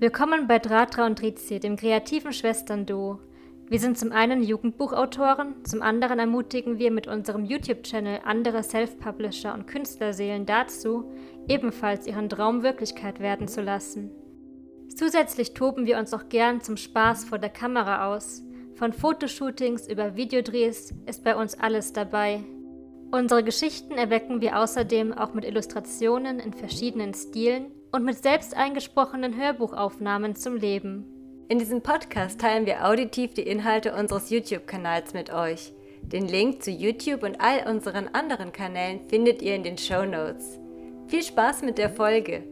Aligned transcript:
Willkommen 0.00 0.46
bei 0.46 0.58
Dratra 0.58 1.04
und 1.04 1.20
Drizi, 1.20 1.60
dem 1.60 1.76
kreativen 1.76 2.32
Schwestern-Duo. 2.32 3.18
Wir 3.68 3.78
sind 3.78 3.98
zum 3.98 4.12
einen 4.12 4.42
Jugendbuchautoren, 4.42 5.62
zum 5.66 5.82
anderen 5.82 6.18
ermutigen 6.18 6.78
wir 6.78 6.90
mit 6.90 7.06
unserem 7.06 7.44
YouTube-Channel 7.44 8.20
andere 8.24 8.62
Self-Publisher 8.62 9.52
und 9.52 9.66
Künstlerseelen 9.66 10.46
dazu, 10.46 11.12
ebenfalls 11.48 12.06
ihren 12.06 12.30
Traum 12.30 12.62
Wirklichkeit 12.62 13.20
werden 13.20 13.46
zu 13.46 13.60
lassen. 13.60 14.10
Zusätzlich 14.96 15.52
toben 15.52 15.84
wir 15.84 15.98
uns 15.98 16.14
auch 16.14 16.30
gern 16.30 16.62
zum 16.62 16.78
Spaß 16.78 17.26
vor 17.26 17.38
der 17.38 17.50
Kamera 17.50 18.06
aus. 18.06 18.42
Von 18.76 18.94
Fotoshootings 18.94 19.86
über 19.86 20.16
Videodrehs 20.16 20.94
ist 21.04 21.24
bei 21.24 21.36
uns 21.36 21.60
alles 21.60 21.92
dabei. 21.92 22.42
Unsere 23.10 23.44
Geschichten 23.44 23.98
erwecken 23.98 24.40
wir 24.40 24.60
außerdem 24.60 25.12
auch 25.12 25.34
mit 25.34 25.44
Illustrationen 25.44 26.40
in 26.40 26.54
verschiedenen 26.54 27.12
Stilen 27.12 27.66
und 27.92 28.04
mit 28.04 28.22
selbst 28.22 28.56
eingesprochenen 28.56 29.36
Hörbuchaufnahmen 29.36 30.36
zum 30.36 30.56
Leben. 30.56 31.46
In 31.48 31.58
diesem 31.58 31.82
Podcast 31.82 32.40
teilen 32.40 32.66
wir 32.66 32.86
auditiv 32.86 33.34
die 33.34 33.42
Inhalte 33.46 33.94
unseres 33.94 34.30
YouTube-Kanals 34.30 35.12
mit 35.12 35.32
euch. 35.32 35.72
Den 36.02 36.28
Link 36.28 36.62
zu 36.62 36.70
YouTube 36.70 37.22
und 37.22 37.40
all 37.40 37.68
unseren 37.68 38.08
anderen 38.08 38.52
Kanälen 38.52 39.08
findet 39.08 39.42
ihr 39.42 39.54
in 39.54 39.64
den 39.64 39.76
Show 39.76 40.04
Notes. 40.04 40.58
Viel 41.08 41.22
Spaß 41.22 41.62
mit 41.62 41.78
der 41.78 41.90
Folge! 41.90 42.44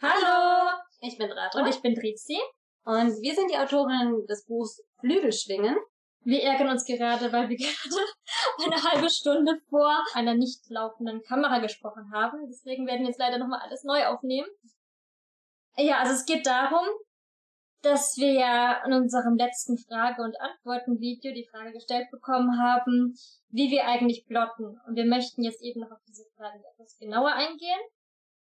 Hallo, 0.00 0.70
ich 1.00 1.18
bin 1.18 1.30
Rata. 1.30 1.60
Und 1.60 1.68
ich 1.68 1.82
bin 1.82 1.94
Trizi. 1.96 2.38
Und 2.84 3.20
wir 3.20 3.34
sind 3.34 3.50
die 3.50 3.58
Autorinnen 3.58 4.24
des 4.26 4.46
Buchs 4.46 4.80
Flügelschwingen 5.00 5.76
wir 6.24 6.42
ärgern 6.42 6.68
uns 6.68 6.84
gerade, 6.84 7.32
weil 7.32 7.48
wir 7.48 7.56
gerade 7.56 8.04
eine 8.64 8.82
halbe 8.82 9.10
Stunde 9.10 9.60
vor 9.68 10.04
einer 10.14 10.34
nicht 10.34 10.68
laufenden 10.68 11.22
Kamera 11.22 11.58
gesprochen 11.58 12.10
haben. 12.12 12.46
Deswegen 12.48 12.86
werden 12.86 13.00
wir 13.00 13.08
jetzt 13.08 13.20
leider 13.20 13.38
nochmal 13.38 13.60
alles 13.60 13.84
neu 13.84 14.06
aufnehmen. 14.06 14.48
Ja, 15.76 15.98
also 15.98 16.14
es 16.14 16.26
geht 16.26 16.46
darum, 16.46 16.86
dass 17.82 18.16
wir 18.16 18.32
ja 18.32 18.84
in 18.84 18.92
unserem 18.92 19.36
letzten 19.36 19.78
Frage- 19.78 20.22
und 20.22 20.40
Antworten-Video 20.40 21.32
die 21.32 21.48
Frage 21.48 21.72
gestellt 21.72 22.10
bekommen 22.10 22.60
haben, 22.60 23.14
wie 23.50 23.70
wir 23.70 23.86
eigentlich 23.86 24.26
plotten. 24.26 24.80
Und 24.86 24.96
wir 24.96 25.06
möchten 25.06 25.44
jetzt 25.44 25.62
eben 25.62 25.80
noch 25.80 25.92
auf 25.92 26.02
diese 26.08 26.24
Frage 26.36 26.58
etwas 26.74 26.98
genauer 26.98 27.32
eingehen. 27.32 27.80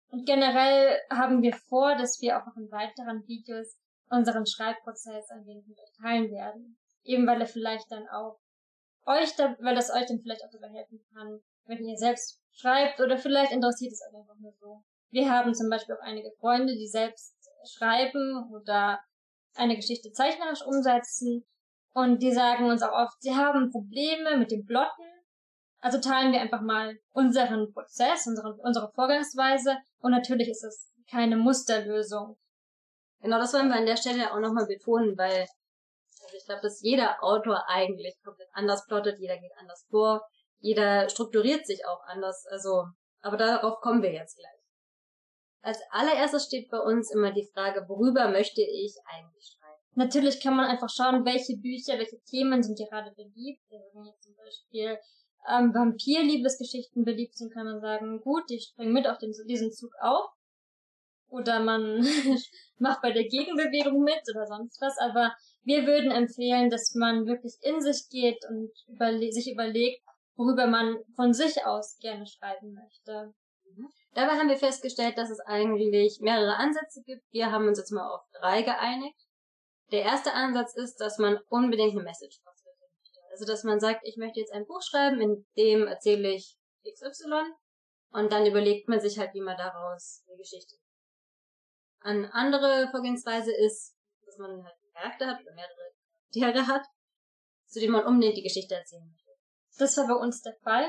Und 0.08 0.26
generell 0.26 1.00
haben 1.10 1.42
wir 1.42 1.54
vor, 1.68 1.96
dass 1.96 2.20
wir 2.20 2.38
auch 2.38 2.46
noch 2.46 2.56
in 2.56 2.70
weiteren 2.70 3.26
Videos 3.26 3.76
unseren 4.08 4.46
Schreibprozess 4.46 5.28
ein 5.30 5.44
wenig 5.44 5.64
teilen 6.00 6.30
werden. 6.30 6.78
Eben 7.04 7.26
weil 7.26 7.40
er 7.40 7.46
vielleicht 7.46 7.90
dann 7.90 8.08
auch 8.08 8.38
euch 9.06 9.36
da, 9.36 9.56
weil 9.60 9.74
das 9.74 9.90
euch 9.90 10.06
dann 10.06 10.20
vielleicht 10.20 10.44
auch 10.44 10.50
dabei 10.50 10.68
helfen 10.68 11.04
kann, 11.14 11.40
wenn 11.66 11.84
ihr 11.84 11.96
selbst 11.96 12.42
schreibt 12.52 13.00
oder 13.00 13.18
vielleicht 13.18 13.52
interessiert 13.52 13.92
es 13.92 14.02
euch 14.02 14.18
einfach 14.18 14.38
nur 14.38 14.52
so. 14.60 14.82
Wir 15.10 15.30
haben 15.30 15.54
zum 15.54 15.70
Beispiel 15.70 15.94
auch 15.94 16.02
einige 16.02 16.32
Freunde, 16.40 16.74
die 16.74 16.88
selbst 16.88 17.36
schreiben 17.76 18.50
oder 18.52 19.00
eine 19.54 19.76
Geschichte 19.76 20.12
zeichnerisch 20.12 20.62
umsetzen 20.62 21.44
und 21.92 22.22
die 22.22 22.32
sagen 22.32 22.66
uns 22.66 22.82
auch 22.82 22.92
oft, 22.92 23.20
sie 23.22 23.34
haben 23.34 23.70
Probleme 23.70 24.36
mit 24.36 24.50
dem 24.50 24.66
Plotten. 24.66 25.04
Also 25.80 26.00
teilen 26.00 26.32
wir 26.32 26.40
einfach 26.40 26.62
mal 26.62 26.98
unseren 27.12 27.72
Prozess, 27.72 28.26
unsere, 28.26 28.54
unsere 28.54 28.90
Vorgangsweise 28.92 29.76
und 30.00 30.10
natürlich 30.10 30.48
ist 30.48 30.64
es 30.64 30.92
keine 31.10 31.36
Musterlösung. 31.36 32.36
Genau, 33.20 33.38
das 33.38 33.52
wollen 33.54 33.68
wir 33.68 33.76
an 33.76 33.86
der 33.86 33.96
Stelle 33.96 34.32
auch 34.32 34.40
nochmal 34.40 34.66
betonen, 34.66 35.16
weil 35.16 35.46
ich 36.44 36.48
glaube, 36.48 36.60
dass 36.60 36.82
jeder 36.82 37.24
Autor 37.24 37.64
eigentlich 37.68 38.20
komplett 38.22 38.50
anders 38.52 38.84
plottet, 38.86 39.18
jeder 39.18 39.38
geht 39.38 39.56
anders 39.56 39.86
vor, 39.88 40.20
jeder 40.58 41.08
strukturiert 41.08 41.66
sich 41.66 41.86
auch 41.86 42.02
anders. 42.04 42.44
Also, 42.50 42.84
aber 43.22 43.38
darauf 43.38 43.80
kommen 43.80 44.02
wir 44.02 44.12
jetzt 44.12 44.36
gleich. 44.36 44.60
Als 45.62 45.80
allererstes 45.90 46.44
steht 46.44 46.68
bei 46.68 46.78
uns 46.78 47.10
immer 47.10 47.32
die 47.32 47.48
Frage, 47.54 47.88
worüber 47.88 48.28
möchte 48.28 48.60
ich 48.60 48.94
eigentlich 49.06 49.56
schreiben? 49.56 49.80
Natürlich 49.94 50.42
kann 50.42 50.54
man 50.54 50.66
einfach 50.66 50.90
schauen, 50.90 51.24
welche 51.24 51.56
Bücher, 51.56 51.98
welche 51.98 52.20
Themen 52.28 52.62
sind 52.62 52.78
gerade 52.78 53.12
beliebt. 53.12 53.62
Wenn 53.70 54.04
jetzt 54.04 54.22
zum 54.22 54.34
Beispiel 54.36 54.98
ähm, 55.48 55.72
Vampir-Liebesgeschichten 55.72 57.04
beliebt 57.04 57.38
sind, 57.38 57.54
kann 57.54 57.64
man 57.64 57.80
sagen, 57.80 58.20
gut, 58.20 58.50
ich 58.50 58.68
springe 58.70 58.92
mit 58.92 59.08
auf 59.08 59.16
den, 59.16 59.32
diesen 59.48 59.72
Zug 59.72 59.92
auf. 60.02 60.28
Oder 61.34 61.58
man 61.58 61.98
macht 62.78 63.02
bei 63.02 63.10
der 63.10 63.24
Gegenbewegung 63.24 64.04
mit 64.04 64.22
oder 64.30 64.46
sonst 64.46 64.80
was. 64.80 64.96
Aber 64.98 65.34
wir 65.64 65.84
würden 65.84 66.12
empfehlen, 66.12 66.70
dass 66.70 66.94
man 66.94 67.26
wirklich 67.26 67.54
in 67.62 67.80
sich 67.80 68.08
geht 68.08 68.38
und 68.48 68.70
überle 68.86 69.32
sich 69.32 69.50
überlegt, 69.50 70.00
worüber 70.36 70.68
man 70.68 70.96
von 71.16 71.32
sich 71.32 71.66
aus 71.66 71.98
gerne 71.98 72.24
schreiben 72.26 72.74
möchte. 72.74 73.34
Mhm. 73.64 73.88
Dabei 74.14 74.38
haben 74.38 74.48
wir 74.48 74.56
festgestellt, 74.56 75.18
dass 75.18 75.30
es 75.30 75.40
eigentlich 75.40 76.20
mehrere 76.20 76.56
Ansätze 76.56 77.02
gibt. 77.02 77.24
Wir 77.32 77.50
haben 77.50 77.66
uns 77.66 77.78
jetzt 77.78 77.90
mal 77.90 78.08
auf 78.08 78.22
drei 78.38 78.62
geeinigt. 78.62 79.18
Der 79.90 80.02
erste 80.02 80.34
Ansatz 80.34 80.76
ist, 80.76 80.96
dass 81.00 81.18
man 81.18 81.40
unbedingt 81.48 81.92
eine 81.92 82.04
Message 82.04 82.40
möchte. 82.44 82.70
Also, 83.32 83.44
dass 83.44 83.64
man 83.64 83.80
sagt, 83.80 84.06
ich 84.06 84.16
möchte 84.16 84.38
jetzt 84.38 84.52
ein 84.52 84.66
Buch 84.66 84.82
schreiben, 84.82 85.20
in 85.20 85.44
dem 85.56 85.88
erzähle 85.88 86.32
ich 86.32 86.56
XY 86.88 87.42
und 88.12 88.30
dann 88.30 88.46
überlegt 88.46 88.88
man 88.88 89.00
sich 89.00 89.18
halt, 89.18 89.34
wie 89.34 89.40
man 89.40 89.56
daraus 89.56 90.22
eine 90.28 90.36
Geschichte. 90.36 90.76
Eine 92.04 92.32
andere 92.34 92.88
Vorgehensweise 92.90 93.50
ist, 93.50 93.96
dass 94.26 94.36
man 94.36 94.62
halt 94.62 94.74
Charakter 94.92 95.26
hat 95.26 95.40
oder 95.40 95.54
mehrere 95.54 95.94
Charaktere 96.32 96.66
hat, 96.66 96.86
zu 97.66 97.80
denen 97.80 97.92
man 97.92 98.04
unbedingt 98.04 98.36
die 98.36 98.42
Geschichte 98.42 98.74
erzählen 98.74 99.08
möchte. 99.08 99.30
Das 99.78 99.96
war 99.96 100.06
bei 100.06 100.14
uns 100.14 100.42
der 100.42 100.54
Fall. 100.62 100.86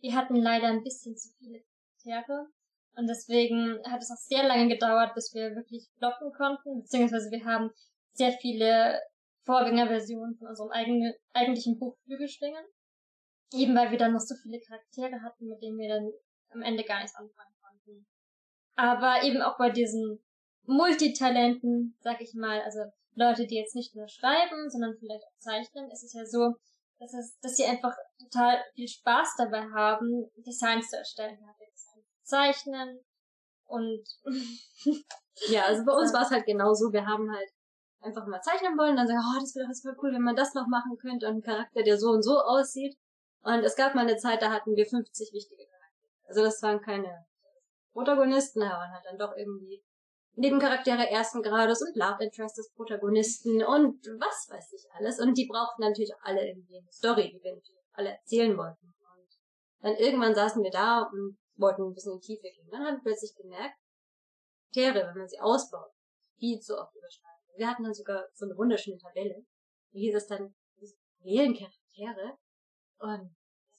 Wir 0.00 0.14
hatten 0.14 0.36
leider 0.36 0.68
ein 0.68 0.82
bisschen 0.82 1.16
zu 1.16 1.30
viele 1.38 1.62
Charaktere 2.04 2.46
und 2.94 3.06
deswegen 3.06 3.80
hat 3.84 4.02
es 4.02 4.10
auch 4.10 4.20
sehr 4.20 4.46
lange 4.46 4.68
gedauert, 4.68 5.14
bis 5.14 5.32
wir 5.34 5.56
wirklich 5.56 5.88
blocken 5.98 6.30
konnten, 6.32 6.82
beziehungsweise 6.82 7.30
wir 7.30 7.44
haben 7.44 7.70
sehr 8.12 8.32
viele 8.32 9.00
Vorgängerversionen 9.44 10.36
von 10.36 10.48
unserem 10.48 10.70
eigenen, 10.70 11.14
eigentlichen 11.32 11.78
Buch 11.78 11.96
Flügelschwingen. 12.04 12.64
Eben 13.54 13.74
weil 13.74 13.90
wir 13.90 13.98
dann 13.98 14.12
noch 14.12 14.20
so 14.20 14.34
viele 14.42 14.60
Charaktere 14.60 15.22
hatten, 15.22 15.48
mit 15.48 15.62
denen 15.62 15.78
wir 15.78 15.88
dann 15.88 16.12
am 16.50 16.62
Ende 16.62 16.84
gar 16.84 17.00
nichts 17.00 17.16
anfangen 17.16 17.54
konnten. 17.60 18.06
Aber 18.76 19.22
eben 19.24 19.40
auch 19.40 19.58
bei 19.58 19.70
diesen 19.70 20.22
Multitalenten, 20.70 21.96
sag 22.00 22.20
ich 22.20 22.34
mal, 22.34 22.60
also 22.62 22.80
Leute, 23.14 23.46
die 23.46 23.56
jetzt 23.56 23.74
nicht 23.74 23.94
nur 23.96 24.08
schreiben, 24.08 24.70
sondern 24.70 24.94
vielleicht 24.98 25.24
auch 25.24 25.38
zeichnen, 25.38 25.90
ist 25.90 26.04
es 26.04 26.12
ja 26.14 26.24
so, 26.24 26.54
dass, 27.00 27.12
es, 27.12 27.38
dass 27.40 27.56
sie 27.56 27.64
einfach 27.64 27.94
total 28.18 28.62
viel 28.74 28.86
Spaß 28.86 29.34
dabei 29.36 29.62
haben, 29.74 30.30
Designs 30.46 30.88
zu 30.88 30.96
erstellen, 30.96 31.38
Designs 31.38 31.92
zu 31.92 32.00
zeichnen 32.22 33.00
und 33.66 34.04
ja, 35.48 35.64
also 35.64 35.84
bei 35.84 35.92
uns 35.92 36.12
war 36.12 36.22
es 36.22 36.30
halt 36.30 36.46
genau 36.46 36.72
so, 36.72 36.92
wir 36.92 37.04
haben 37.04 37.30
halt 37.30 37.50
einfach 38.00 38.26
mal 38.26 38.40
zeichnen 38.40 38.78
wollen, 38.78 38.96
dann 38.96 39.08
sagen, 39.08 39.20
oh, 39.20 39.40
das 39.40 39.54
wäre 39.54 39.68
voll 39.82 39.96
cool, 40.02 40.14
wenn 40.14 40.22
man 40.22 40.36
das 40.36 40.54
noch 40.54 40.66
machen 40.68 40.96
könnte 40.98 41.26
und 41.26 41.32
einen 41.32 41.42
Charakter, 41.42 41.82
der 41.82 41.98
so 41.98 42.10
und 42.10 42.22
so 42.22 42.38
aussieht. 42.38 42.96
Und 43.42 43.64
es 43.64 43.76
gab 43.76 43.94
mal 43.94 44.02
eine 44.02 44.16
Zeit, 44.16 44.42
da 44.42 44.50
hatten 44.50 44.76
wir 44.76 44.86
50 44.86 45.32
wichtige 45.32 45.64
Charaktere. 45.64 46.28
Also 46.28 46.42
das 46.42 46.62
waren 46.62 46.80
keine 46.80 47.26
Protagonisten, 47.92 48.62
aber 48.62 48.88
halt 48.92 49.04
dann 49.04 49.18
doch 49.18 49.36
irgendwie 49.36 49.82
Nebencharaktere 50.34 51.10
ersten 51.10 51.42
Grades 51.42 51.82
und 51.82 51.96
Love 51.96 52.24
Interest 52.24 52.56
des 52.56 52.72
Protagonisten 52.72 53.62
und 53.64 54.06
was 54.18 54.48
weiß 54.48 54.72
ich 54.72 54.86
alles. 54.92 55.18
Und 55.18 55.36
die 55.36 55.46
brauchten 55.46 55.82
natürlich 55.82 56.12
alle 56.22 56.46
irgendwie 56.46 56.78
eine 56.78 56.92
Story, 56.92 57.30
die 57.32 57.42
wir 57.42 57.54
natürlich 57.54 57.84
alle 57.92 58.10
erzählen 58.10 58.56
wollten. 58.56 58.86
Und 58.86 59.28
dann 59.80 59.96
irgendwann 59.96 60.34
saßen 60.34 60.62
wir 60.62 60.70
da 60.70 61.02
und 61.02 61.38
wollten 61.56 61.82
ein 61.82 61.94
bisschen 61.94 62.12
in 62.12 62.20
die 62.20 62.26
Tiefe 62.26 62.48
gehen. 62.48 62.68
Dann 62.70 62.84
haben 62.84 62.96
wir 62.96 63.02
plötzlich 63.02 63.34
gemerkt, 63.34 63.76
Charaktere, 64.72 65.08
wenn 65.08 65.18
man 65.18 65.28
sie 65.28 65.40
ausbaut, 65.40 65.90
viel 66.38 66.60
zu 66.60 66.78
oft 66.78 66.94
überschneiden. 66.94 67.40
Wir 67.56 67.68
hatten 67.68 67.82
dann 67.82 67.94
sogar 67.94 68.24
so 68.32 68.46
eine 68.46 68.56
wunderschöne 68.56 68.98
Tabelle. 68.98 69.44
Wie 69.92 70.00
hieß 70.06 70.14
es 70.14 70.26
dann, 70.26 70.54
wählen 71.22 71.54
Charaktere. 71.54 72.38
Und 72.98 73.34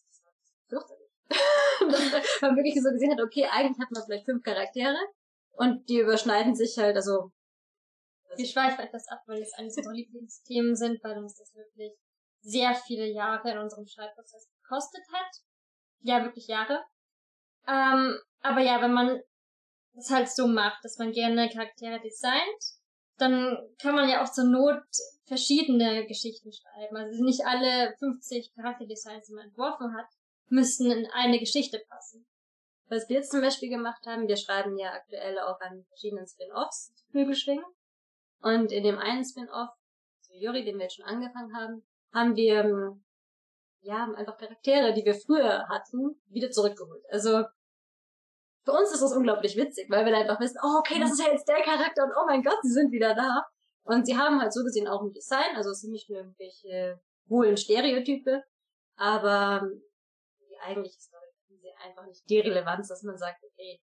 das 0.08 0.26
war 0.26 0.34
fürchterlich. 0.68 1.12
Dass 2.12 2.42
man 2.42 2.56
wirklich 2.56 2.82
so 2.82 2.92
gesehen 2.92 3.12
hat, 3.12 3.22
okay, 3.22 3.48
eigentlich 3.50 3.80
hat 3.80 3.92
man 3.92 4.04
vielleicht 4.04 4.26
fünf 4.26 4.44
Charaktere 4.44 4.98
und 5.62 5.88
die 5.90 6.00
überschneiden 6.00 6.56
sich 6.56 6.78
halt, 6.78 6.96
also. 6.96 7.32
Wir 8.36 8.48
schweifen 8.48 8.80
etwas 8.80 9.08
ab, 9.10 9.20
weil 9.28 9.42
es 9.42 9.54
eines 9.54 9.78
unserer 9.78 9.94
Lieblingsthemen 9.94 10.76
sind, 10.76 11.04
weil 11.04 11.18
uns 11.20 11.38
das 11.38 11.54
wirklich 11.54 11.94
sehr 12.42 12.74
viele 12.74 13.06
Jahre 13.06 13.52
in 13.52 13.60
unserem 13.60 13.86
Schreibprozess 13.86 14.50
gekostet 14.64 15.04
hat. 15.14 15.32
Ja, 16.00 16.24
wirklich 16.24 16.48
Jahre. 16.48 16.84
Ähm, 17.68 18.18
aber 18.40 18.62
ja, 18.62 18.82
wenn 18.82 18.94
man 18.94 19.22
das 19.94 20.10
halt 20.10 20.30
so 20.30 20.48
macht, 20.48 20.84
dass 20.84 20.98
man 20.98 21.12
gerne 21.12 21.50
Charaktere 21.50 22.00
designt, 22.02 22.64
dann 23.18 23.56
kann 23.80 23.94
man 23.94 24.10
ja 24.10 24.24
auch 24.24 24.32
zur 24.32 24.46
Not 24.46 24.84
verschiedene 25.28 26.08
Geschichten 26.08 26.52
schreiben. 26.52 26.98
Also 26.98 27.24
nicht 27.24 27.46
alle 27.46 27.94
50 28.00 28.54
Charakterdesigns, 28.56 29.28
die 29.28 29.34
man 29.34 29.46
entworfen 29.46 29.96
hat, 29.96 30.08
müssen 30.48 30.90
in 30.90 31.06
eine 31.12 31.38
Geschichte 31.38 31.84
passen. 31.88 32.26
Was 32.92 33.08
wir 33.08 33.16
jetzt 33.16 33.32
zum 33.32 33.40
Beispiel 33.40 33.70
gemacht 33.70 34.06
haben, 34.06 34.28
wir 34.28 34.36
schreiben 34.36 34.78
ja 34.78 34.92
aktuell 34.92 35.40
auch 35.40 35.62
an 35.62 35.86
verschiedenen 35.88 36.28
Spin-Offs 36.28 36.94
Flügelschwingen. 37.12 37.64
Und 38.42 38.74
in 38.74 38.84
dem 38.84 38.98
einen 38.98 39.24
Spin-Off, 39.24 39.70
zu 40.20 40.34
Juri, 40.36 40.66
den 40.66 40.76
wir 40.76 40.84
jetzt 40.84 40.98
schon 40.98 41.06
angefangen 41.06 41.56
haben, 41.56 41.86
haben 42.14 42.36
wir, 42.36 42.66
ähm, 42.66 43.06
ja, 43.80 44.12
einfach 44.14 44.38
Charaktere, 44.38 44.94
die 44.94 45.06
wir 45.06 45.16
früher 45.16 45.70
hatten, 45.70 46.22
wieder 46.26 46.52
zurückgeholt. 46.52 47.06
Also, 47.10 47.46
für 48.66 48.74
uns 48.74 48.92
ist 48.92 49.02
das 49.02 49.16
unglaublich 49.16 49.56
witzig, 49.56 49.90
weil 49.90 50.04
wir 50.04 50.12
dann 50.12 50.24
einfach 50.24 50.42
wissen, 50.42 50.60
oh, 50.62 50.80
okay, 50.80 51.00
das 51.00 51.14
ist 51.14 51.26
ja 51.26 51.32
jetzt 51.32 51.48
der 51.48 51.62
Charakter 51.62 52.04
und 52.04 52.12
oh 52.12 52.26
mein 52.26 52.44
Gott, 52.44 52.60
sie 52.62 52.74
sind 52.74 52.92
wieder 52.92 53.16
da. 53.16 53.46
Und 53.84 54.06
sie 54.06 54.18
haben 54.18 54.42
halt 54.42 54.52
so 54.52 54.64
gesehen 54.64 54.90
auch 54.90 55.02
ein 55.02 55.14
Design, 55.14 55.56
also 55.56 55.70
es 55.70 55.80
sind 55.80 55.92
nicht 55.92 56.10
nur 56.10 56.20
irgendwelche 56.20 57.00
hohlen 57.30 57.56
Stereotype, 57.56 58.44
aber 58.98 59.66
die 60.50 60.60
eigentliche 60.60 61.00
einfach 61.82 62.06
nicht 62.06 62.30
die 62.30 62.40
Relevanz, 62.40 62.88
dass 62.88 63.04
man 63.04 63.18
sagt, 63.18 63.44
okay. 63.44 63.82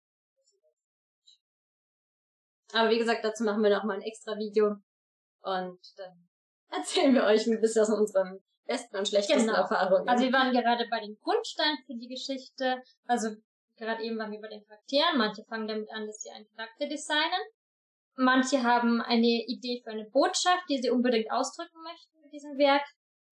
Aber 2.72 2.90
wie 2.90 2.98
gesagt, 2.98 3.24
dazu 3.24 3.44
machen 3.44 3.62
wir 3.62 3.70
noch 3.70 3.84
mal 3.84 3.94
ein 3.94 4.02
extra 4.02 4.36
Video 4.36 4.76
und 5.42 5.80
dann 5.96 6.28
erzählen 6.70 7.14
wir 7.14 7.24
euch 7.24 7.46
ein 7.46 7.60
bisschen 7.60 7.82
aus 7.82 7.90
unseren 7.90 8.40
besten 8.66 8.96
und 8.96 9.08
schlechtesten 9.08 9.46
Genau. 9.46 9.58
Erfahrungen. 9.58 10.08
Also 10.08 10.24
wir 10.24 10.32
waren 10.32 10.52
gerade 10.52 10.86
bei 10.90 11.00
den 11.00 11.16
Grundsteinen 11.22 11.78
für 11.86 11.94
die 11.94 12.08
Geschichte. 12.08 12.82
Also 13.06 13.30
gerade 13.76 14.02
eben 14.02 14.18
waren 14.18 14.32
wir 14.32 14.40
bei 14.40 14.48
den 14.48 14.64
Charakteren. 14.66 15.18
Manche 15.18 15.44
fangen 15.44 15.68
damit 15.68 15.88
an, 15.92 16.06
dass 16.06 16.20
sie 16.20 16.30
einen 16.30 16.46
Charakter 16.56 16.88
designen. 16.88 17.40
Manche 18.16 18.62
haben 18.62 19.00
eine 19.02 19.44
Idee 19.46 19.82
für 19.84 19.90
eine 19.90 20.08
Botschaft, 20.10 20.64
die 20.68 20.80
sie 20.80 20.90
unbedingt 20.90 21.30
ausdrücken 21.30 21.82
möchten 21.82 22.20
mit 22.22 22.32
diesem 22.32 22.58
Werk. 22.58 22.82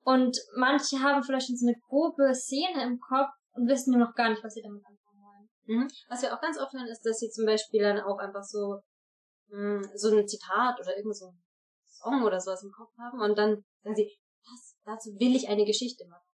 Und 0.04 0.38
manche 0.56 1.00
haben 1.00 1.22
vielleicht 1.22 1.46
schon 1.46 1.56
so 1.56 1.66
eine 1.66 1.76
grobe 1.88 2.34
Szene 2.34 2.82
im 2.84 3.00
Kopf 3.00 3.32
und 3.54 3.68
wissen 3.68 3.92
nur 3.92 4.06
noch 4.06 4.14
gar 4.14 4.30
nicht, 4.30 4.42
was 4.44 4.54
sie 4.54 4.62
damit 4.62 4.84
anfangen 4.84 5.22
wollen. 5.22 5.48
Mhm. 5.66 5.88
Was 6.08 6.22
wir 6.22 6.34
auch 6.34 6.40
ganz 6.40 6.58
oft 6.58 6.72
hören, 6.72 6.88
ist, 6.88 7.02
dass 7.04 7.18
sie 7.18 7.30
zum 7.30 7.46
Beispiel 7.46 7.82
dann 7.82 8.00
auch 8.00 8.18
einfach 8.18 8.42
so, 8.42 8.80
mh, 9.48 9.82
so 9.94 10.16
ein 10.16 10.26
Zitat 10.26 10.78
oder 10.80 10.96
irgend 10.96 11.16
so 11.16 11.26
ein 11.26 11.42
Song 11.86 12.22
oder 12.22 12.40
sowas 12.40 12.62
im 12.62 12.70
Kopf 12.72 12.92
haben 12.98 13.20
und 13.20 13.36
dann 13.38 13.64
sagen 13.82 13.96
sie, 13.96 14.16
das, 14.44 14.76
dazu 14.84 15.10
will 15.18 15.34
ich 15.34 15.48
eine 15.48 15.64
Geschichte 15.64 16.06
machen. 16.06 16.28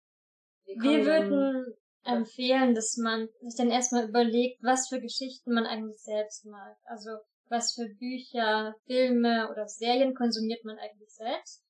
Wir 0.65 1.05
dann- 1.05 1.31
würden 1.31 1.75
empfehlen, 2.05 2.75
dass 2.75 2.97
man 2.97 3.29
sich 3.43 3.57
dann 3.57 3.71
erstmal 3.71 4.09
überlegt, 4.09 4.63
was 4.63 4.89
für 4.89 5.01
Geschichten 5.01 5.53
man 5.53 5.67
eigentlich 5.67 6.01
selbst 6.01 6.47
mag. 6.47 6.77
Also 6.85 7.11
was 7.51 7.75
für 7.75 7.89
Bücher, 7.99 8.75
Filme 8.87 9.49
oder 9.51 9.67
Serien 9.67 10.15
konsumiert 10.15 10.65
man 10.65 10.79
eigentlich 10.79 11.11
selbst. 11.11 11.63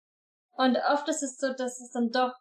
Und 0.52 0.76
oft 0.92 1.08
ist 1.08 1.22
es 1.22 1.38
so, 1.38 1.52
dass 1.54 1.80
es 1.80 1.90
dann 1.92 2.10
doch, 2.10 2.34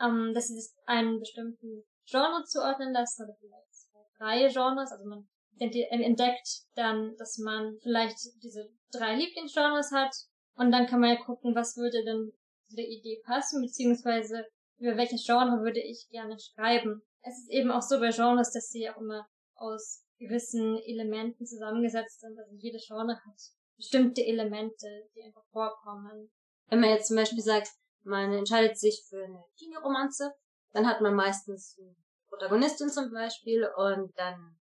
ähm, 0.00 0.32
dass 0.34 0.46
sie 0.46 0.54
sich 0.54 0.72
einen 0.86 1.18
bestimmten 1.18 1.84
Genre 2.10 2.44
zuordnen 2.44 2.92
lassen 2.92 3.24
oder 3.24 3.36
vielleicht 3.38 3.74
zwei, 3.74 4.00
drei 4.18 4.48
Genres. 4.48 4.92
Also 4.92 5.04
man 5.06 5.28
entdeckt 5.58 6.48
dann, 6.74 7.14
dass 7.16 7.38
man 7.38 7.78
vielleicht 7.82 8.18
diese 8.42 8.68
drei 8.92 9.14
Lieblingsgenres 9.14 9.92
hat 9.92 10.14
und 10.54 10.72
dann 10.72 10.86
kann 10.86 11.00
man 11.00 11.10
ja 11.10 11.22
gucken, 11.22 11.54
was 11.54 11.76
würde 11.76 12.02
denn 12.04 12.32
zu 12.68 12.76
der 12.76 12.88
Idee 12.88 13.20
passen, 13.24 13.62
beziehungsweise 13.62 14.46
über 14.78 14.96
welches 14.96 15.26
Genre 15.26 15.62
würde 15.62 15.80
ich 15.80 16.08
gerne 16.10 16.36
schreiben. 16.38 17.02
Es 17.22 17.38
ist 17.38 17.50
eben 17.50 17.70
auch 17.70 17.82
so 17.82 18.00
bei 18.00 18.10
Genres, 18.10 18.52
dass 18.52 18.68
sie 18.68 18.88
auch 18.88 18.96
immer 18.96 19.26
aus 19.54 20.04
gewissen 20.18 20.78
Elementen 20.78 21.44
zusammengesetzt 21.46 22.20
sind. 22.20 22.38
Also 22.38 22.54
jede 22.56 22.78
Genre 22.78 23.14
hat 23.14 23.40
bestimmte 23.76 24.24
Elemente, 24.24 24.86
die 25.14 25.22
einfach 25.22 25.44
vorkommen. 25.52 26.30
Wenn 26.68 26.80
man 26.80 26.90
jetzt 26.90 27.08
zum 27.08 27.16
Beispiel 27.16 27.42
sagt, 27.42 27.68
man 28.02 28.32
entscheidet 28.32 28.78
sich 28.78 29.04
für 29.08 29.22
eine 29.24 29.44
Teenie-Romanze, 29.58 30.32
dann 30.72 30.86
hat 30.86 31.00
man 31.00 31.14
meistens 31.14 31.76
eine 31.78 31.94
Protagonistin 32.28 32.88
zum 32.88 33.10
Beispiel 33.12 33.68
und 33.76 34.16
dann 34.16 34.34
ein 34.34 34.60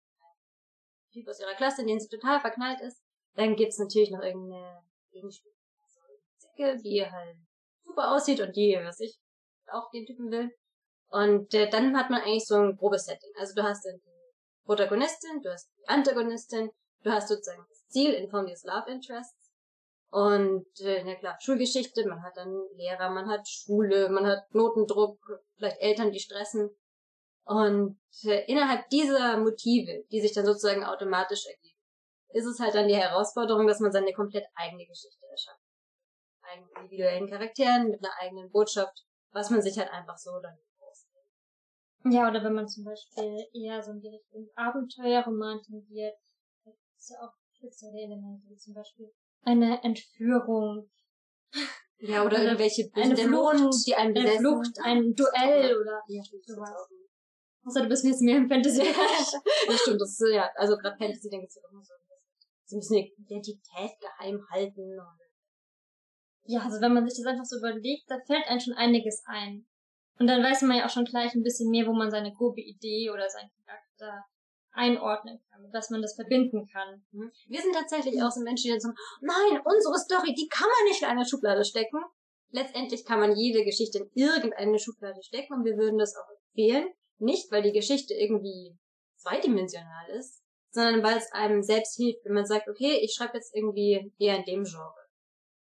Typ 1.12 1.28
aus 1.28 1.40
ihrer 1.40 1.54
Klasse, 1.54 1.82
in 1.82 1.88
den 1.88 2.00
sie 2.00 2.08
total 2.08 2.40
verknallt 2.40 2.80
ist. 2.80 3.02
Dann 3.34 3.56
gibt's 3.56 3.78
natürlich 3.78 4.10
noch 4.10 4.22
irgendeine 4.22 4.82
Gegenspiel. 5.10 5.52
Also 6.58 6.82
die 6.82 7.04
halt 7.04 7.36
super 7.84 8.14
aussieht 8.14 8.40
und 8.40 8.56
die, 8.56 8.78
was 8.82 9.00
ich, 9.00 9.18
auch 9.68 9.90
den 9.90 10.06
Typen 10.06 10.30
will. 10.30 10.50
Und 11.08 11.54
äh, 11.54 11.68
dann 11.68 11.96
hat 11.96 12.10
man 12.10 12.22
eigentlich 12.22 12.46
so 12.46 12.56
ein 12.56 12.76
grobes 12.76 13.04
Setting. 13.04 13.30
Also 13.38 13.54
du 13.54 13.62
hast 13.62 13.84
dann 13.84 13.98
die 13.98 14.64
Protagonistin, 14.64 15.42
du 15.42 15.52
hast 15.52 15.70
die 15.78 15.88
Antagonistin, 15.88 16.70
du 17.02 17.10
hast 17.10 17.28
sozusagen 17.28 17.64
das 17.68 17.86
Ziel 17.88 18.12
in 18.12 18.28
Form 18.28 18.46
des 18.46 18.64
Love 18.64 18.90
Interests. 18.90 19.45
Und 20.10 20.66
äh, 20.80 21.02
na 21.04 21.14
klar, 21.16 21.36
Schulgeschichte, 21.40 22.06
man 22.06 22.22
hat 22.22 22.36
dann 22.36 22.52
Lehrer, 22.76 23.10
man 23.10 23.28
hat 23.28 23.46
Schule, 23.48 24.08
man 24.08 24.26
hat 24.26 24.54
Notendruck, 24.54 25.18
vielleicht 25.56 25.80
Eltern, 25.80 26.12
die 26.12 26.20
stressen. 26.20 26.70
Und 27.44 27.98
äh, 28.24 28.44
innerhalb 28.46 28.88
dieser 28.88 29.36
Motive, 29.36 30.04
die 30.10 30.20
sich 30.20 30.32
dann 30.32 30.46
sozusagen 30.46 30.84
automatisch 30.84 31.46
ergeben, 31.46 31.78
ist 32.30 32.46
es 32.46 32.58
halt 32.60 32.74
dann 32.74 32.88
die 32.88 32.96
Herausforderung, 32.96 33.66
dass 33.66 33.80
man 33.80 33.92
seine 33.92 34.12
komplett 34.12 34.46
eigene 34.54 34.86
Geschichte 34.86 35.26
erschafft. 35.30 35.60
Eigenen 36.42 36.70
individuellen 36.76 37.28
Charakteren, 37.28 37.90
mit 37.90 38.04
einer 38.04 38.14
eigenen 38.20 38.50
Botschaft, 38.50 39.04
was 39.32 39.50
man 39.50 39.62
sich 39.62 39.78
halt 39.78 39.90
einfach 39.90 40.18
so 40.18 40.30
dann 40.40 40.58
ausdenkt. 40.80 42.14
Ja, 42.14 42.28
oder 42.28 42.42
wenn 42.42 42.54
man 42.54 42.68
zum 42.68 42.84
Beispiel 42.84 43.46
eher 43.52 43.82
so 43.82 43.92
in 43.92 44.00
die 44.00 44.08
Richtung 44.08 44.48
Abenteuerroman 44.54 45.62
tendiert, 45.62 46.16
da 46.64 46.70
gibt's 46.70 47.10
ja 47.10 47.18
auch 47.20 47.34
spezielle 47.52 48.02
Elemente, 48.02 48.48
wie 48.48 48.56
zum 48.56 48.74
Beispiel 48.74 49.12
eine 49.46 49.82
Entführung, 49.82 50.90
Ja, 51.98 52.24
oder, 52.24 52.36
Oder 52.36 52.44
irgendwelche 52.44 52.90
eine 52.92 53.14
Dämonen, 53.14 53.58
Flucht, 53.58 53.86
die 53.86 53.94
einen 53.94 54.14
eine 54.16 54.24
besetzen. 54.26 54.40
Flucht, 54.44 54.78
ein 54.84 55.14
Duell 55.14 55.78
oder 55.80 56.02
Ja, 56.08 56.22
stimmt, 56.22 56.42
das 56.46 56.56
sowas. 56.56 56.88
Außer 57.64 57.82
du 57.82 57.88
bist 57.88 58.04
jetzt 58.04 58.20
mehr 58.20 58.36
im 58.36 58.48
fantasy 58.48 58.82
Ja, 59.68 59.76
stimmt, 59.78 60.00
das 60.00 60.20
ist, 60.20 60.32
ja, 60.32 60.50
also 60.56 60.76
gerade 60.76 60.96
Fantasy, 60.98 61.30
gibt's 61.30 61.56
ja 61.56 61.62
immer 61.70 61.82
so, 61.82 61.94
so 62.66 62.76
ein 62.76 62.80
bisschen 62.80 63.06
Identität 63.18 63.92
geheim 64.00 64.40
halten. 64.50 64.98
Ja, 66.44 66.60
also 66.60 66.80
wenn 66.80 66.92
man 66.92 67.08
sich 67.08 67.18
das 67.18 67.26
einfach 67.26 67.44
so 67.44 67.58
überlegt, 67.58 68.04
da 68.08 68.18
fällt 68.26 68.46
einem 68.46 68.60
schon 68.60 68.74
einiges 68.74 69.22
ein. 69.26 69.66
Und 70.18 70.28
dann 70.28 70.42
weiß 70.42 70.62
man 70.62 70.76
ja 70.78 70.86
auch 70.86 70.90
schon 70.90 71.04
gleich 71.04 71.34
ein 71.34 71.42
bisschen 71.42 71.70
mehr, 71.70 71.86
wo 71.86 71.92
man 71.92 72.10
seine 72.10 72.32
grobe 72.32 72.60
Idee 72.60 73.10
oder 73.10 73.28
seinen 73.28 73.50
Charakter 73.64 74.24
einordnen 74.76 75.40
kann, 75.50 75.66
was 75.72 75.90
man 75.90 76.02
das 76.02 76.14
verbinden 76.14 76.66
kann. 76.72 77.04
Mhm. 77.12 77.32
Wir 77.48 77.60
sind 77.62 77.74
tatsächlich 77.74 78.22
auch 78.22 78.30
so 78.30 78.40
Menschen, 78.42 78.72
die 78.72 78.80
sagen, 78.80 78.96
nein, 79.20 79.60
unsere 79.64 79.98
Story, 79.98 80.34
die 80.34 80.48
kann 80.48 80.68
man 80.68 80.88
nicht 80.88 81.02
in 81.02 81.08
eine 81.08 81.26
Schublade 81.26 81.64
stecken. 81.64 82.00
Letztendlich 82.50 83.04
kann 83.04 83.20
man 83.20 83.34
jede 83.36 83.64
Geschichte 83.64 83.98
in 83.98 84.10
irgendeine 84.14 84.78
Schublade 84.78 85.22
stecken 85.22 85.54
und 85.54 85.64
wir 85.64 85.76
würden 85.76 85.98
das 85.98 86.14
auch 86.16 86.28
empfehlen. 86.30 86.88
Nicht, 87.18 87.50
weil 87.50 87.62
die 87.62 87.72
Geschichte 87.72 88.14
irgendwie 88.14 88.76
zweidimensional 89.16 90.08
ist, 90.18 90.42
sondern 90.70 91.02
weil 91.02 91.16
es 91.16 91.32
einem 91.32 91.62
selbst 91.62 91.96
hilft, 91.96 92.24
wenn 92.24 92.34
man 92.34 92.46
sagt, 92.46 92.68
okay, 92.68 93.00
ich 93.02 93.14
schreibe 93.14 93.36
jetzt 93.36 93.54
irgendwie 93.54 94.12
eher 94.18 94.36
in 94.36 94.44
dem 94.44 94.64
Genre. 94.64 94.94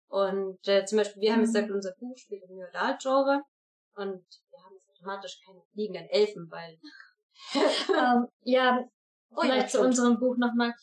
Und 0.07 0.67
äh, 0.67 0.85
zum 0.85 0.97
Beispiel, 0.97 1.21
wir 1.21 1.33
haben 1.33 1.41
jetzt 1.41 1.53
Mhm. 1.53 1.53
gesagt, 1.53 1.71
unser 1.71 1.95
Buch 1.99 2.17
spielt 2.17 2.43
im 2.43 2.55
New 2.55 2.65
Adult 2.73 3.01
Genre 3.01 3.41
und 3.95 4.25
wir 4.51 4.63
haben 4.63 4.73
jetzt 4.73 4.89
automatisch 4.89 5.39
keine 5.45 5.61
fliegenden 5.71 6.07
Elfen, 6.09 6.49
weil 6.51 6.79
ähm, 7.89 8.27
ja, 8.41 8.83
vielleicht 9.39 9.71
zu 9.71 9.81
unserem 9.81 10.19
Buch 10.19 10.37
nochmal. 10.37 10.73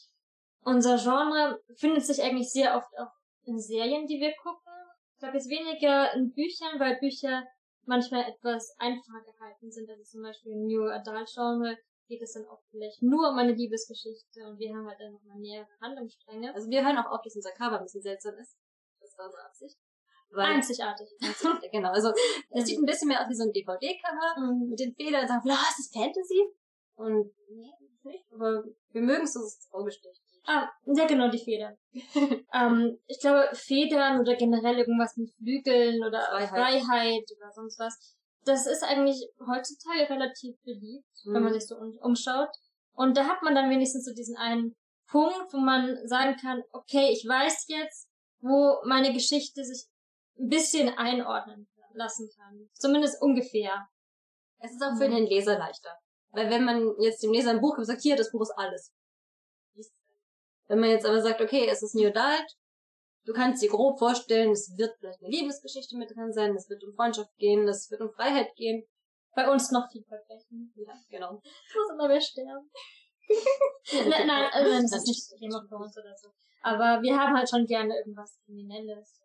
Unser 0.62 0.96
Genre 0.98 1.60
findet 1.76 2.04
sich 2.04 2.22
eigentlich 2.22 2.52
sehr 2.52 2.76
oft 2.76 2.88
auch 2.98 3.12
in 3.44 3.58
Serien, 3.58 4.06
die 4.06 4.20
wir 4.20 4.34
gucken. 4.42 4.72
Ich 5.14 5.18
glaube 5.20 5.36
jetzt 5.36 5.48
weniger 5.48 6.12
in 6.14 6.32
Büchern, 6.32 6.78
weil 6.78 6.98
Bücher 6.98 7.44
manchmal 7.84 8.24
etwas 8.24 8.74
einfacher 8.78 9.22
gehalten 9.24 9.70
sind. 9.70 9.88
Also 9.88 10.02
zum 10.04 10.22
Beispiel 10.22 10.52
im 10.52 10.66
New 10.66 10.84
Adult 10.84 11.28
Genre 11.32 11.76
geht 12.08 12.22
es 12.22 12.32
dann 12.34 12.46
auch 12.46 12.60
vielleicht 12.70 13.02
nur 13.02 13.30
um 13.30 13.38
eine 13.38 13.52
Liebesgeschichte 13.52 14.44
und 14.46 14.58
wir 14.58 14.74
haben 14.74 14.86
halt 14.86 14.98
dann 15.00 15.12
nochmal 15.12 15.38
mehrere 15.38 15.68
Handlungsstränge. 15.80 16.52
Also 16.54 16.68
wir 16.68 16.84
hören 16.84 16.98
auch 16.98 17.10
auf, 17.10 17.22
dass 17.22 17.36
unser 17.36 17.52
Cover 17.52 17.78
ein 17.78 17.84
bisschen 17.84 18.02
seltsam 18.02 18.34
ist. 18.36 18.56
Das 19.00 19.16
war 19.16 19.26
unsere 19.26 19.44
Absicht. 19.44 19.78
Weil, 20.32 20.54
Einzigartig. 20.54 21.08
genau, 21.72 21.90
also 21.90 22.12
es 22.50 22.66
sieht 22.66 22.78
ein 22.78 22.86
bisschen 22.86 23.08
mehr 23.08 23.20
aus 23.20 23.28
wie 23.28 23.34
so 23.34 23.44
ein 23.44 23.52
DVD-Cover 23.52 24.40
Mhm. 24.40 24.68
mit 24.70 24.78
den 24.78 24.94
Federn 24.94 25.22
und 25.22 25.28
sagen, 25.28 25.48
ja, 25.48 25.54
ist 25.54 25.78
das 25.78 25.90
Fantasy? 25.92 26.46
Und 27.00 27.32
nee, 27.48 27.72
nicht, 28.02 28.24
aber 28.30 28.62
wir 28.92 29.00
mögen 29.00 29.22
es, 29.22 29.32
dass 29.32 29.42
es 29.42 29.56
ins 29.56 29.72
Auge 29.72 29.90
sticht. 29.90 30.20
Ah, 30.44 30.68
ja 30.84 31.06
genau, 31.06 31.30
die 31.30 31.38
Federn. 31.38 31.76
ähm, 32.52 32.98
ich 33.06 33.20
glaube, 33.20 33.48
Federn 33.54 34.20
oder 34.20 34.36
generell 34.36 34.78
irgendwas 34.78 35.16
mit 35.16 35.30
Flügeln 35.34 36.04
oder 36.04 36.20
Freiheit. 36.20 36.48
Freiheit, 36.82 37.24
oder 37.36 37.50
sonst 37.52 37.78
was, 37.78 38.16
das 38.44 38.66
ist 38.66 38.82
eigentlich 38.82 39.30
heutzutage 39.40 40.10
relativ 40.10 40.56
beliebt, 40.62 41.06
wenn 41.24 41.42
man 41.42 41.54
sich 41.54 41.66
so 41.66 41.76
um, 41.76 41.96
umschaut. 42.02 42.50
Und 42.92 43.16
da 43.16 43.26
hat 43.26 43.42
man 43.42 43.54
dann 43.54 43.70
wenigstens 43.70 44.04
so 44.04 44.12
diesen 44.12 44.36
einen 44.36 44.76
Punkt, 45.08 45.52
wo 45.52 45.58
man 45.58 45.96
sagen 46.06 46.36
kann, 46.36 46.62
okay, 46.72 47.10
ich 47.12 47.26
weiß 47.26 47.66
jetzt, 47.68 48.10
wo 48.40 48.76
meine 48.84 49.12
Geschichte 49.14 49.64
sich 49.64 49.86
ein 50.38 50.48
bisschen 50.48 50.90
einordnen 50.98 51.66
lassen 51.94 52.28
kann. 52.36 52.68
Zumindest 52.74 53.22
ungefähr. 53.22 53.88
Es 54.58 54.72
ist 54.72 54.82
auch 54.82 54.96
für 54.98 55.08
den 55.08 55.26
Leser 55.26 55.58
leichter. 55.58 55.96
Weil 56.32 56.50
wenn 56.50 56.64
man 56.64 56.94
jetzt 57.00 57.22
dem 57.22 57.32
Leser 57.32 57.50
ein 57.50 57.60
Buch 57.60 57.74
gibt, 57.76 57.86
sagt, 57.86 58.02
hier, 58.02 58.16
das 58.16 58.30
Buch 58.30 58.42
ist 58.42 58.52
alles. 58.56 58.92
Wenn 60.68 60.78
man 60.78 60.90
jetzt 60.90 61.04
aber 61.04 61.20
sagt, 61.20 61.40
okay, 61.40 61.66
es 61.68 61.82
ist 61.82 61.96
New 61.96 62.06
Adult, 62.06 62.46
du 63.24 63.32
kannst 63.32 63.62
dir 63.62 63.68
grob 63.68 63.98
vorstellen, 63.98 64.52
es 64.52 64.72
wird 64.78 64.96
vielleicht 64.98 65.20
eine 65.20 65.30
Liebesgeschichte 65.30 65.96
mit 65.96 66.14
drin 66.14 66.32
sein, 66.32 66.54
es 66.54 66.68
wird 66.68 66.84
um 66.84 66.94
Freundschaft 66.94 67.36
gehen, 67.38 67.66
es 67.66 67.90
wird 67.90 68.00
um 68.00 68.12
Freiheit 68.12 68.54
gehen. 68.54 68.84
Bei 69.34 69.50
uns 69.50 69.70
noch 69.70 69.90
viel 69.90 70.04
Verbrechen. 70.04 70.72
Ja, 70.76 70.92
genau. 71.08 71.40
Ich 71.42 71.74
muss 71.74 71.92
immer 71.92 72.08
mehr 72.08 72.20
sterben. 72.20 72.70
nein, 74.08 74.26
nein, 74.26 74.50
also 74.52 74.70
das 74.70 74.92
ist 74.92 75.06
nicht 75.06 75.40
Thema 75.40 75.64
für 75.68 75.76
uns 75.76 75.96
oder 75.96 76.14
so. 76.16 76.30
Aber 76.62 77.00
wir 77.02 77.16
haben 77.16 77.36
halt 77.36 77.48
schon 77.48 77.66
gerne 77.66 77.96
irgendwas 77.96 78.38
Kriminelles. 78.44 79.20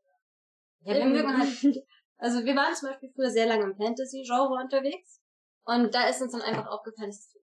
Ja, 0.81 0.93
wir 0.93 1.05
mögen 1.05 1.37
halt, 1.37 1.85
also 2.17 2.45
wir 2.45 2.55
waren 2.55 2.75
zum 2.75 2.89
Beispiel 2.89 3.11
früher 3.15 3.29
sehr 3.29 3.47
lange 3.47 3.63
im 3.63 3.75
Fantasy-Genre 3.75 4.63
unterwegs 4.63 5.21
und 5.65 5.93
da 5.93 6.07
ist 6.07 6.21
uns 6.21 6.31
dann 6.31 6.41
einfach 6.41 6.67
aufgefallen, 6.67 7.09
dass 7.09 7.35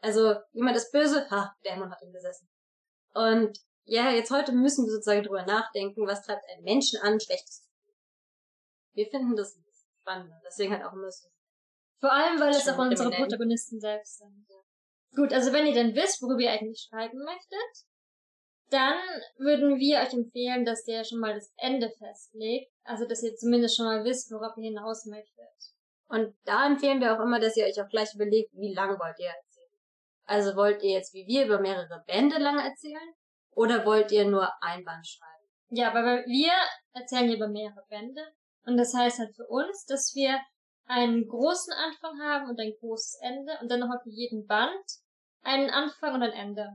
Also, 0.00 0.34
jemand 0.52 0.76
ist 0.76 0.92
böse, 0.92 1.28
ha, 1.30 1.54
Dämon 1.64 1.90
hat 1.90 2.02
ihn 2.02 2.12
besessen. 2.12 2.48
Und 3.14 3.58
ja, 3.84 4.10
jetzt 4.10 4.30
heute 4.30 4.52
müssen 4.52 4.86
wir 4.86 4.92
sozusagen 4.92 5.22
drüber 5.22 5.44
nachdenken, 5.44 6.06
was 6.06 6.22
treibt 6.22 6.44
einen 6.48 6.64
Menschen 6.64 7.00
an, 7.00 7.20
Schlechtes 7.20 7.62
zu 7.62 7.70
tun. 7.84 7.94
Wir 8.94 9.06
finden 9.06 9.36
das 9.36 9.58
spannend. 10.04 10.32
Deswegen 10.46 10.72
halt 10.72 10.84
auch 10.84 10.92
immer 10.92 11.10
so. 11.10 11.28
Vor 12.00 12.12
allem, 12.12 12.38
weil 12.38 12.50
es 12.50 12.68
auch 12.68 12.78
unsere 12.78 13.08
kriminell. 13.08 13.20
Protagonisten 13.20 13.80
selbst 13.80 14.18
sind. 14.18 14.46
Gut, 15.16 15.32
also 15.32 15.52
wenn 15.52 15.66
ihr 15.66 15.72
denn 15.72 15.94
wisst, 15.94 16.20
worüber 16.22 16.40
ihr 16.40 16.50
eigentlich 16.50 16.88
schreiben 16.88 17.18
möchtet, 17.24 17.86
dann 18.70 18.98
würden 19.38 19.78
wir 19.78 20.00
euch 20.00 20.12
empfehlen, 20.12 20.64
dass 20.64 20.86
ihr 20.88 21.04
schon 21.04 21.20
mal 21.20 21.34
das 21.34 21.52
Ende 21.56 21.90
festlegt. 21.98 22.72
Also, 22.82 23.06
dass 23.06 23.22
ihr 23.22 23.34
zumindest 23.36 23.76
schon 23.76 23.86
mal 23.86 24.04
wisst, 24.04 24.30
worauf 24.32 24.56
ihr 24.56 24.64
hinaus 24.64 25.06
möchtet. 25.06 25.73
Und 26.08 26.36
da 26.44 26.66
empfehlen 26.66 27.00
wir 27.00 27.14
auch 27.14 27.20
immer, 27.20 27.40
dass 27.40 27.56
ihr 27.56 27.64
euch 27.64 27.80
auch 27.80 27.88
gleich 27.88 28.14
überlegt, 28.14 28.52
wie 28.54 28.74
lang 28.74 28.98
wollt 28.98 29.18
ihr 29.18 29.28
erzählen. 29.28 29.80
Also 30.26 30.56
wollt 30.56 30.82
ihr 30.82 30.92
jetzt 30.92 31.14
wie 31.14 31.26
wir 31.26 31.46
über 31.46 31.60
mehrere 31.60 32.02
Bände 32.06 32.38
lang 32.38 32.58
erzählen? 32.58 33.14
Oder 33.52 33.84
wollt 33.84 34.10
ihr 34.12 34.24
nur 34.24 34.50
ein 34.62 34.84
Band 34.84 35.06
schreiben? 35.06 35.48
Ja, 35.70 35.88
aber 35.88 36.24
wir 36.26 36.52
erzählen 36.92 37.26
hier 37.26 37.36
über 37.36 37.48
mehrere 37.48 37.84
Bände. 37.88 38.22
Und 38.66 38.76
das 38.76 38.94
heißt 38.94 39.18
halt 39.18 39.34
für 39.34 39.46
uns, 39.46 39.84
dass 39.86 40.14
wir 40.14 40.40
einen 40.86 41.26
großen 41.26 41.72
Anfang 41.72 42.20
haben 42.20 42.50
und 42.50 42.60
ein 42.60 42.72
großes 42.80 43.18
Ende 43.20 43.58
und 43.60 43.70
dann 43.70 43.80
nochmal 43.80 44.00
für 44.02 44.10
jeden 44.10 44.46
Band 44.46 44.84
einen 45.42 45.70
Anfang 45.70 46.14
und 46.14 46.22
ein 46.22 46.32
Ende. 46.32 46.68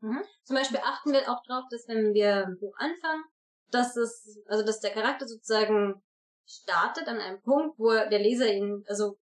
Mhm. 0.00 0.22
Zum 0.44 0.56
Beispiel 0.56 0.80
achten 0.82 1.12
wir 1.12 1.22
auch 1.30 1.42
drauf, 1.46 1.64
dass 1.70 1.88
wenn 1.88 2.12
wir 2.12 2.46
ein 2.46 2.58
Buch 2.58 2.74
anfangen, 2.76 3.24
dass 3.70 3.96
es, 3.96 4.38
also 4.46 4.64
dass 4.64 4.80
der 4.80 4.92
Charakter 4.92 5.26
sozusagen 5.26 6.02
startet 6.46 7.08
an 7.08 7.18
einem 7.18 7.40
Punkt, 7.42 7.78
wo 7.78 7.90
der 7.90 8.18
Leser 8.18 8.52
ihn, 8.52 8.84
also 8.86 9.16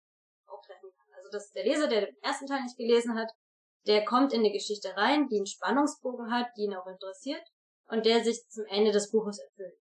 auch 0.47 0.63
treffen 0.65 0.91
kann. 0.97 1.15
Also 1.17 1.31
dass 1.31 1.53
der 1.53 1.65
Leser, 1.65 1.89
der 1.89 2.07
den 2.07 2.17
ersten 2.23 2.47
Teil 2.47 2.63
nicht 2.63 2.77
gelesen 2.77 3.17
hat, 3.17 3.31
der 3.87 4.05
kommt 4.05 4.33
in 4.33 4.41
eine 4.41 4.53
Geschichte 4.53 4.97
rein, 4.97 5.29
die 5.29 5.37
einen 5.37 5.47
Spannungsbogen 5.47 6.33
hat, 6.33 6.49
die 6.57 6.63
ihn 6.63 6.75
auch 6.75 6.87
interessiert 6.87 7.43
und 7.87 8.07
der 8.07 8.23
sich 8.23 8.47
zum 8.49 8.65
Ende 8.67 8.93
des 8.93 9.11
Buches 9.11 9.39
erfüllt. 9.39 9.79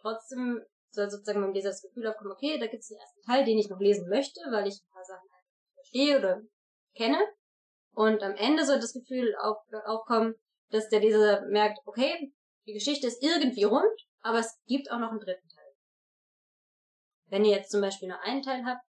Trotzdem 0.00 0.64
soll 0.90 1.10
sozusagen 1.10 1.42
beim 1.42 1.52
Leser 1.52 1.70
das 1.70 1.82
Gefühl 1.82 2.06
aufkommen, 2.06 2.32
okay, 2.32 2.58
da 2.58 2.66
gibt 2.66 2.82
es 2.82 2.88
den 2.88 2.98
ersten 2.98 3.22
Teil, 3.22 3.44
den 3.44 3.58
ich 3.58 3.68
noch 3.68 3.80
lesen 3.80 4.08
möchte, 4.08 4.40
weil 4.50 4.66
ich 4.66 4.80
ein 4.80 4.92
paar 4.92 5.04
Sachen 5.04 5.28
verstehe 5.74 6.18
oder 6.18 6.42
kenne. 6.96 7.18
Und 7.92 8.22
am 8.22 8.34
Ende 8.36 8.64
soll 8.64 8.78
das 8.78 8.92
Gefühl 8.92 9.34
auf, 9.42 9.58
aufkommen, 9.86 10.34
dass 10.70 10.88
der 10.88 11.00
Leser 11.00 11.42
merkt, 11.48 11.78
okay, 11.84 12.32
die 12.66 12.74
Geschichte 12.74 13.06
ist 13.06 13.22
irgendwie 13.22 13.64
rund, 13.64 14.00
aber 14.20 14.38
es 14.38 14.58
gibt 14.66 14.90
auch 14.90 14.98
noch 14.98 15.10
einen 15.10 15.20
dritten. 15.20 15.47
Wenn 17.28 17.44
ihr 17.44 17.56
jetzt 17.56 17.70
zum 17.70 17.80
Beispiel 17.80 18.08
nur 18.08 18.20
einen 18.20 18.42
Teil 18.42 18.64
habt, 18.64 18.84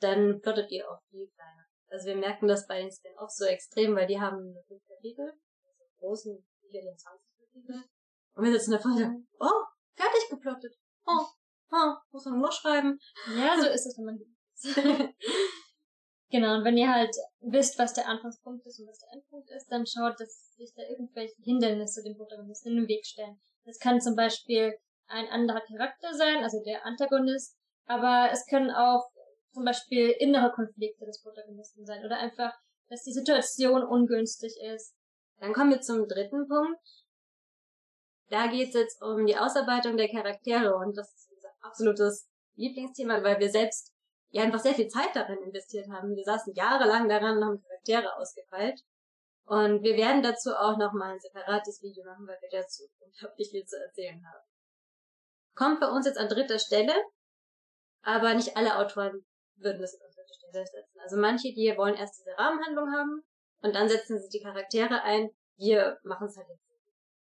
dann 0.00 0.40
plottet 0.40 0.70
ihr 0.70 0.90
auch 0.90 1.00
viel 1.10 1.28
kleiner. 1.28 1.64
Also 1.88 2.06
wir 2.06 2.16
merken 2.16 2.48
das 2.48 2.66
bei 2.66 2.80
den 2.80 2.90
Spin-Offs 2.90 3.36
so 3.36 3.44
extrem, 3.44 3.94
weil 3.94 4.06
die 4.06 4.20
haben 4.20 4.52
nur 4.52 4.64
fünf 4.64 4.82
Kapitel, 4.86 5.32
also 5.64 5.84
großen, 5.98 6.46
viele 6.60 6.80
die 6.80 6.88
haben 6.88 6.98
20 6.98 7.26
Kapitel. 7.38 7.84
Und 8.34 8.44
wir 8.44 8.52
sitzen 8.52 8.72
da 8.72 8.78
vorne, 8.78 8.96
und 8.96 9.02
sagen, 9.02 9.28
oh, 9.38 9.64
fertig 9.94 10.28
geplottet. 10.30 10.74
Oh, 11.06 11.26
oh, 11.70 11.92
muss 12.10 12.24
man 12.24 12.40
noch 12.40 12.52
schreiben. 12.52 12.98
Ja, 13.36 13.60
so 13.60 13.68
ist 13.68 13.86
es, 13.86 13.98
wenn 13.98 14.04
man 14.06 14.18
Genau, 16.32 16.56
und 16.56 16.64
wenn 16.64 16.78
ihr 16.78 16.90
halt 16.90 17.14
wisst, 17.40 17.78
was 17.78 17.92
der 17.92 18.08
Anfangspunkt 18.08 18.64
ist 18.64 18.80
und 18.80 18.88
was 18.88 18.98
der 19.00 19.12
Endpunkt 19.12 19.50
ist, 19.50 19.70
dann 19.70 19.84
schaut, 19.84 20.18
dass 20.18 20.54
sich 20.56 20.72
da 20.74 20.82
irgendwelche 20.82 21.34
Hindernisse 21.42 22.02
dem 22.02 22.16
Protagonisten 22.16 22.70
in 22.70 22.76
den 22.76 22.88
Weg 22.88 23.04
stellen. 23.04 23.38
Das 23.66 23.78
kann 23.78 24.00
zum 24.00 24.16
Beispiel 24.16 24.72
ein 25.08 25.28
anderer 25.28 25.60
Charakter 25.60 26.14
sein, 26.14 26.42
also 26.42 26.62
der 26.64 26.86
Antagonist, 26.86 27.58
aber 27.86 28.30
es 28.32 28.46
können 28.46 28.70
auch 28.70 29.04
zum 29.52 29.64
Beispiel 29.64 30.10
innere 30.10 30.52
Konflikte 30.52 31.04
des 31.04 31.22
Protagonisten 31.22 31.84
sein 31.84 32.04
oder 32.04 32.18
einfach, 32.18 32.52
dass 32.88 33.02
die 33.02 33.12
Situation 33.12 33.82
ungünstig 33.82 34.54
ist. 34.74 34.94
Dann 35.38 35.52
kommen 35.52 35.70
wir 35.70 35.80
zum 35.80 36.06
dritten 36.06 36.48
Punkt. 36.48 36.80
Da 38.28 38.46
geht 38.46 38.68
es 38.68 38.74
jetzt 38.74 39.02
um 39.02 39.26
die 39.26 39.36
Ausarbeitung 39.36 39.96
der 39.96 40.08
Charaktere 40.08 40.74
und 40.76 40.96
das 40.96 41.12
ist 41.14 41.30
unser 41.34 41.50
absolutes 41.60 42.28
Lieblingsthema, 42.54 43.22
weil 43.22 43.38
wir 43.40 43.50
selbst 43.50 43.92
ja 44.30 44.42
einfach 44.42 44.60
sehr 44.60 44.74
viel 44.74 44.88
Zeit 44.88 45.14
darin 45.14 45.42
investiert 45.42 45.88
haben. 45.90 46.16
Wir 46.16 46.24
saßen 46.24 46.54
jahrelang 46.54 47.08
daran 47.08 47.36
und 47.36 47.44
haben 47.44 47.62
Charaktere 47.62 48.16
ausgefeilt. 48.16 48.80
Und 49.44 49.82
wir 49.82 49.96
werden 49.96 50.22
dazu 50.22 50.50
auch 50.54 50.78
nochmal 50.78 51.12
ein 51.12 51.20
separates 51.20 51.82
Video 51.82 52.04
machen, 52.04 52.26
weil 52.26 52.38
wir 52.40 52.60
dazu 52.60 52.84
unglaublich 53.00 53.50
viel 53.50 53.64
zu 53.64 53.76
erzählen 53.76 54.22
haben. 54.24 54.46
Kommt 55.54 55.80
bei 55.80 55.88
uns 55.88 56.06
jetzt 56.06 56.18
an 56.18 56.28
dritter 56.28 56.58
Stelle, 56.58 56.94
aber 58.02 58.34
nicht 58.34 58.56
alle 58.56 58.76
Autoren 58.76 59.24
würden 59.56 59.80
das 59.80 59.94
an 60.00 60.10
dritter 60.14 60.34
Stelle 60.34 60.66
setzen. 60.66 61.00
Also 61.00 61.16
manche, 61.16 61.52
die 61.54 61.72
wollen 61.76 61.94
erst 61.94 62.18
diese 62.18 62.36
Rahmenhandlung 62.36 62.92
haben 62.92 63.22
und 63.62 63.74
dann 63.74 63.88
setzen 63.88 64.20
sie 64.20 64.28
die 64.28 64.42
Charaktere 64.42 65.02
ein. 65.02 65.30
Wir 65.56 65.98
machen 66.02 66.26
es 66.26 66.36
halt 66.36 66.48
jetzt. 66.48 66.62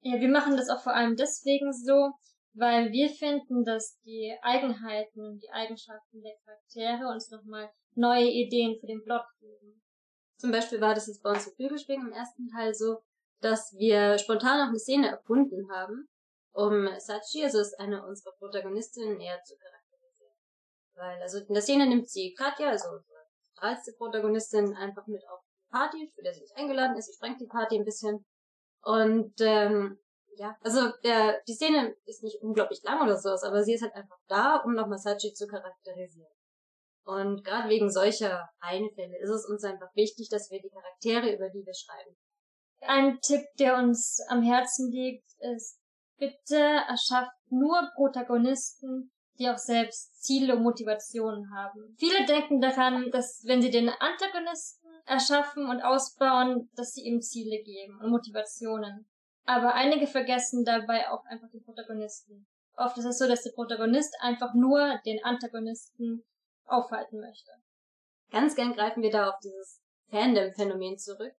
Ja, 0.01 0.19
wir 0.19 0.29
machen 0.29 0.55
das 0.55 0.69
auch 0.69 0.81
vor 0.81 0.93
allem 0.93 1.15
deswegen 1.15 1.73
so, 1.73 2.11
weil 2.53 2.91
wir 2.91 3.09
finden, 3.09 3.63
dass 3.63 3.99
die 4.01 4.37
Eigenheiten 4.41 5.25
und 5.25 5.41
die 5.41 5.49
Eigenschaften 5.49 6.21
der 6.21 6.35
Charaktere 6.45 7.11
uns 7.11 7.31
nochmal 7.31 7.71
neue 7.95 8.29
Ideen 8.29 8.79
für 8.79 8.87
den 8.87 9.03
Plot 9.03 9.25
geben. 9.39 9.81
Zum 10.37 10.51
Beispiel 10.51 10.79
war 10.81 10.93
das 10.93 11.07
jetzt 11.07 11.23
bei 11.23 11.31
uns 11.31 11.47
im 11.47 11.55
Flügelschwingen 11.55 12.07
im 12.07 12.13
ersten 12.13 12.47
Teil 12.49 12.73
so, 12.73 13.01
dass 13.41 13.73
wir 13.77 14.17
spontan 14.17 14.59
noch 14.59 14.67
eine 14.67 14.79
Szene 14.79 15.09
erfunden 15.09 15.69
haben, 15.71 16.07
um 16.51 16.87
Sachi, 16.99 17.43
also 17.43 17.59
ist 17.59 17.79
eine 17.79 18.05
unserer 18.05 18.33
Protagonistinnen, 18.33 19.17
näher 19.17 19.41
zu 19.43 19.55
charakterisieren. 19.57 19.74
Weil, 20.95 21.21
also 21.21 21.39
in 21.39 21.53
der 21.53 21.61
Szene 21.61 21.87
nimmt 21.87 22.09
sie 22.09 22.33
Katja, 22.33 22.69
also 22.69 22.87
unsere 22.89 23.19
zentralste 23.53 23.93
Protagonistin, 23.97 24.75
einfach 24.75 25.07
mit 25.07 25.21
auf 25.29 25.41
die 25.43 25.71
Party, 25.71 26.11
für 26.15 26.23
der 26.23 26.33
sie 26.33 26.41
nicht 26.41 26.55
eingeladen 26.55 26.97
ist. 26.97 27.07
Sie 27.07 27.13
sprengt 27.13 27.41
die 27.41 27.47
Party 27.47 27.77
ein 27.77 27.85
bisschen. 27.85 28.25
Und 28.81 29.33
ähm, 29.39 29.99
ja, 30.37 30.55
also 30.61 30.91
der, 31.03 31.41
die 31.47 31.53
Szene 31.53 31.95
ist 32.05 32.23
nicht 32.23 32.41
unglaublich 32.41 32.81
lang 32.83 33.01
oder 33.01 33.17
sowas, 33.17 33.43
aber 33.43 33.63
sie 33.63 33.73
ist 33.73 33.81
halt 33.81 33.93
einfach 33.93 34.17
da, 34.27 34.57
um 34.57 34.73
noch 34.73 34.87
Masachi 34.87 35.33
zu 35.33 35.47
charakterisieren. 35.47 36.31
Und 37.05 37.43
gerade 37.43 37.69
wegen 37.69 37.91
solcher 37.91 38.49
Einfälle 38.59 39.17
ist 39.19 39.29
es 39.29 39.45
uns 39.45 39.63
einfach 39.63 39.93
wichtig, 39.95 40.27
dass 40.29 40.49
wir 40.49 40.59
die 40.61 40.69
Charaktere, 40.69 41.35
über 41.35 41.49
die 41.49 41.65
wir 41.65 41.73
schreiben. 41.73 42.17
Ein 42.81 43.19
Tipp, 43.21 43.45
der 43.59 43.77
uns 43.77 44.19
am 44.27 44.41
Herzen 44.41 44.91
liegt, 44.91 45.27
ist, 45.55 45.79
bitte 46.17 46.57
erschafft 46.87 47.35
nur 47.49 47.89
Protagonisten, 47.95 49.11
die 49.37 49.49
auch 49.49 49.57
selbst 49.57 50.21
Ziele 50.23 50.55
und 50.55 50.63
Motivationen 50.63 51.53
haben. 51.53 51.95
Viele 51.97 52.25
denken 52.25 52.61
daran, 52.61 53.11
dass 53.11 53.43
wenn 53.45 53.61
sie 53.61 53.71
den 53.71 53.89
Antagonisten 53.89 54.89
erschaffen 55.05 55.69
und 55.69 55.81
ausbauen, 55.81 56.69
dass 56.75 56.93
sie 56.93 57.01
ihm 57.01 57.21
Ziele 57.21 57.61
geben 57.63 57.99
und 58.01 58.09
Motivationen. 58.09 59.07
Aber 59.45 59.75
einige 59.75 60.07
vergessen 60.07 60.65
dabei 60.65 61.09
auch 61.09 61.23
einfach 61.25 61.49
den 61.51 61.63
Protagonisten. 61.63 62.47
Oft 62.77 62.97
ist 62.97 63.05
es 63.05 63.19
so, 63.19 63.27
dass 63.27 63.43
der 63.43 63.51
Protagonist 63.51 64.15
einfach 64.19 64.53
nur 64.53 64.99
den 65.05 65.23
Antagonisten 65.23 66.23
aufhalten 66.65 67.19
möchte. 67.19 67.51
Ganz 68.31 68.55
gern 68.55 68.73
greifen 68.73 69.03
wir 69.03 69.11
da 69.11 69.29
auf 69.29 69.39
dieses 69.43 69.81
Fandom-Phänomen 70.09 70.97
zurück. 70.97 71.33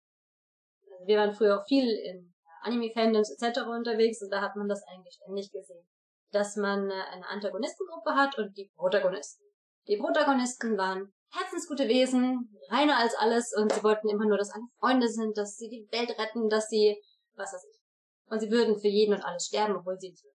Also 0.92 1.06
wir 1.06 1.18
waren 1.18 1.34
früher 1.34 1.60
auch 1.60 1.66
viel 1.66 1.88
in 1.88 2.32
Anime-Fandoms 2.62 3.30
etc. 3.30 3.60
unterwegs 3.66 4.22
und 4.22 4.30
da 4.30 4.40
hat 4.40 4.56
man 4.56 4.68
das 4.68 4.82
eigentlich 4.84 5.14
ständig 5.14 5.50
gesehen. 5.50 5.86
Dass 6.32 6.56
man 6.56 6.90
äh, 6.90 6.94
eine 7.12 7.26
Antagonistengruppe 7.28 8.14
hat 8.14 8.38
und 8.38 8.56
die 8.56 8.70
Protagonisten. 8.76 9.44
Die 9.86 9.96
Protagonisten 9.96 10.76
waren 10.76 11.12
herzensgute 11.32 11.88
Wesen, 11.88 12.56
reiner 12.70 12.98
als 12.98 13.14
alles 13.14 13.52
und 13.56 13.72
sie 13.72 13.82
wollten 13.82 14.08
immer 14.08 14.26
nur, 14.26 14.38
dass 14.38 14.50
alle 14.50 14.64
Freunde 14.78 15.08
sind, 15.08 15.36
dass 15.36 15.56
sie 15.56 15.68
die 15.68 15.88
Welt 15.92 16.10
retten, 16.18 16.48
dass 16.48 16.68
sie, 16.68 17.00
was 17.34 17.52
weiß 17.52 17.64
ich. 17.70 17.80
Und 18.28 18.40
sie 18.40 18.50
würden 18.50 18.78
für 18.78 18.88
jeden 18.88 19.14
und 19.14 19.22
alles 19.22 19.46
sterben, 19.46 19.76
obwohl 19.76 19.98
sie 19.98 20.10
nicht 20.10 20.24
würden. 20.24 20.36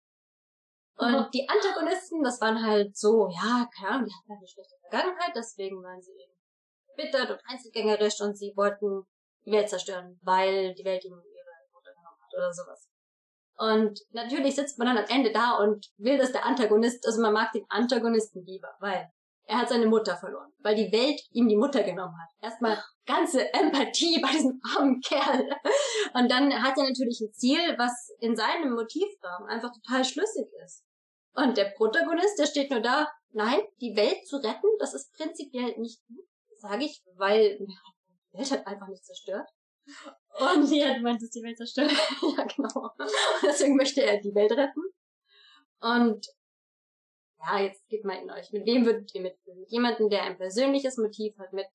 Und 0.98 1.26
Mhm. 1.26 1.30
die 1.32 1.48
Antagonisten, 1.48 2.22
das 2.22 2.40
waren 2.40 2.62
halt 2.62 2.96
so, 2.96 3.28
ja, 3.28 3.68
keine 3.74 3.90
Ahnung, 3.90 4.06
die 4.06 4.12
hatten 4.12 4.30
halt 4.30 4.38
eine 4.38 4.48
schlechte 4.48 4.74
Vergangenheit, 4.80 5.32
deswegen 5.34 5.82
waren 5.82 6.02
sie 6.02 6.12
eben 6.12 6.34
bittert 6.96 7.30
und 7.30 7.40
einzelgängerisch 7.46 8.20
und 8.20 8.36
sie 8.36 8.52
wollten 8.56 9.06
die 9.46 9.52
Welt 9.52 9.68
zerstören, 9.70 10.18
weil 10.22 10.74
die 10.74 10.84
Welt 10.84 11.04
ihnen 11.04 11.22
ihre 11.22 11.54
Mutter 11.72 11.92
genommen 11.94 12.18
hat 12.20 12.34
oder 12.36 12.52
sowas. 12.52 12.87
Und 13.58 13.98
natürlich 14.10 14.54
sitzt 14.54 14.78
man 14.78 14.86
dann 14.86 14.98
am 14.98 15.10
Ende 15.10 15.32
da 15.32 15.56
und 15.56 15.90
will, 15.96 16.16
dass 16.16 16.30
der 16.30 16.46
Antagonist, 16.46 17.04
also 17.06 17.20
man 17.20 17.32
mag 17.32 17.52
den 17.52 17.66
Antagonisten 17.68 18.44
lieber, 18.44 18.68
weil 18.78 19.10
er 19.48 19.58
hat 19.58 19.68
seine 19.70 19.86
Mutter 19.86 20.16
verloren, 20.16 20.52
weil 20.58 20.76
die 20.76 20.92
Welt 20.92 21.20
ihm 21.32 21.48
die 21.48 21.56
Mutter 21.56 21.82
genommen 21.82 22.14
hat. 22.20 22.28
Erstmal 22.40 22.78
ganze 23.06 23.52
Empathie 23.52 24.20
bei 24.20 24.30
diesem 24.30 24.60
armen 24.76 25.00
Kerl. 25.00 25.48
Und 26.14 26.30
dann 26.30 26.62
hat 26.62 26.76
er 26.76 26.84
natürlich 26.84 27.20
ein 27.20 27.32
Ziel, 27.32 27.74
was 27.78 28.10
in 28.20 28.36
seinem 28.36 28.74
Motivrahmen 28.74 29.48
einfach 29.48 29.72
total 29.72 30.04
schlüssig 30.04 30.46
ist. 30.64 30.84
Und 31.34 31.56
der 31.56 31.72
Protagonist, 31.76 32.38
der 32.38 32.46
steht 32.46 32.70
nur 32.70 32.80
da, 32.80 33.08
nein, 33.30 33.60
die 33.80 33.96
Welt 33.96 34.26
zu 34.26 34.36
retten, 34.36 34.68
das 34.78 34.94
ist 34.94 35.12
prinzipiell 35.14 35.74
nicht 35.78 36.00
gut, 36.06 36.26
sage 36.60 36.84
ich, 36.84 37.02
weil 37.16 37.58
die 37.58 38.38
Welt 38.38 38.50
hat 38.52 38.66
einfach 38.66 38.88
nicht 38.88 39.04
zerstört. 39.04 39.48
Und 40.38 40.70
Ja, 40.72 40.94
du 40.94 41.00
meinst, 41.00 41.24
dass 41.24 41.30
die 41.30 41.42
Welt 41.42 41.56
zerstört. 41.56 41.90
ja, 42.36 42.44
genau. 42.44 42.90
Deswegen 43.42 43.76
möchte 43.76 44.02
er 44.02 44.20
die 44.20 44.34
Welt 44.34 44.52
retten. 44.52 44.82
Und 45.80 46.26
ja, 47.40 47.60
jetzt 47.60 47.88
geht 47.88 48.04
mal 48.04 48.20
in 48.20 48.30
euch. 48.30 48.50
Mit 48.52 48.66
wem 48.66 48.84
würdet 48.84 49.14
ihr 49.14 49.22
mitfühlen? 49.22 49.60
Mit 49.60 49.70
jemandem, 49.70 50.08
der 50.08 50.22
ein 50.24 50.36
persönliches 50.36 50.96
Motiv 50.96 51.36
hat, 51.38 51.52
mit 51.52 51.66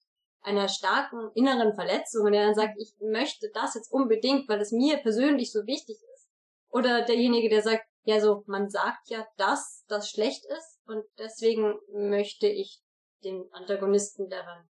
einer 0.41 0.67
starken 0.67 1.31
inneren 1.35 1.73
Verletzung 1.73 2.25
und 2.25 2.33
der 2.33 2.45
dann 2.45 2.55
sagt, 2.55 2.77
ich 2.77 2.93
möchte 2.99 3.49
das 3.53 3.75
jetzt 3.75 3.91
unbedingt, 3.91 4.49
weil 4.49 4.59
es 4.59 4.71
mir 4.71 4.97
persönlich 4.97 5.51
so 5.51 5.65
wichtig 5.65 5.97
ist. 6.13 6.29
Oder 6.69 7.03
derjenige, 7.03 7.49
der 7.49 7.61
sagt, 7.61 7.85
ja 8.03 8.19
so, 8.19 8.43
man 8.45 8.69
sagt 8.69 9.09
ja, 9.09 9.25
dass 9.37 9.85
das 9.87 10.09
schlecht 10.09 10.45
ist 10.45 10.81
und 10.85 11.05
deswegen 11.17 11.75
möchte 11.93 12.47
ich 12.47 12.81
den 13.23 13.47
Antagonisten 13.53 14.29
daran. 14.29 14.67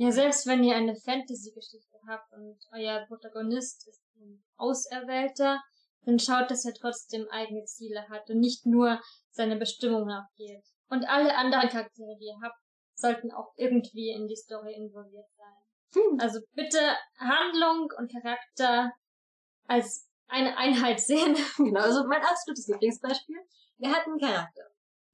Ja, 0.00 0.10
selbst 0.10 0.46
wenn 0.46 0.64
ihr 0.64 0.76
eine 0.76 0.96
Fantasy-Geschichte 0.96 1.98
habt 2.08 2.32
und 2.32 2.58
euer 2.72 3.04
Protagonist 3.06 3.86
ist 3.86 4.00
ein 4.16 4.42
Auserwählter, 4.56 5.62
dann 6.06 6.18
schaut, 6.18 6.50
dass 6.50 6.64
er 6.64 6.72
trotzdem 6.72 7.28
eigene 7.28 7.66
Ziele 7.66 8.08
hat 8.08 8.30
und 8.30 8.38
nicht 8.38 8.64
nur 8.64 8.98
seine 9.30 9.56
Bestimmung 9.56 10.06
nachgeht. 10.06 10.64
Und 10.88 11.06
alle 11.06 11.36
anderen 11.36 11.68
Charaktere, 11.68 12.16
die 12.18 12.28
ihr 12.28 12.40
habt, 12.42 12.56
sollten 12.94 13.30
auch 13.30 13.52
irgendwie 13.56 14.08
in 14.08 14.26
die 14.26 14.36
Story 14.36 14.72
involviert 14.72 15.26
sein. 15.36 16.02
Hm. 16.02 16.18
Also 16.18 16.40
bitte 16.54 16.80
Handlung 17.18 17.90
und 17.98 18.10
Charakter 18.10 18.94
als 19.66 20.08
eine 20.28 20.56
Einheit 20.56 21.00
sehen. 21.10 21.36
Genau, 21.58 21.80
also 21.80 22.06
mein 22.06 22.22
absolutes 22.22 22.68
Lieblingsbeispiel. 22.68 23.36
Wir 23.76 23.90
hatten 23.90 24.12
einen 24.12 24.20
Charakter. 24.20 24.62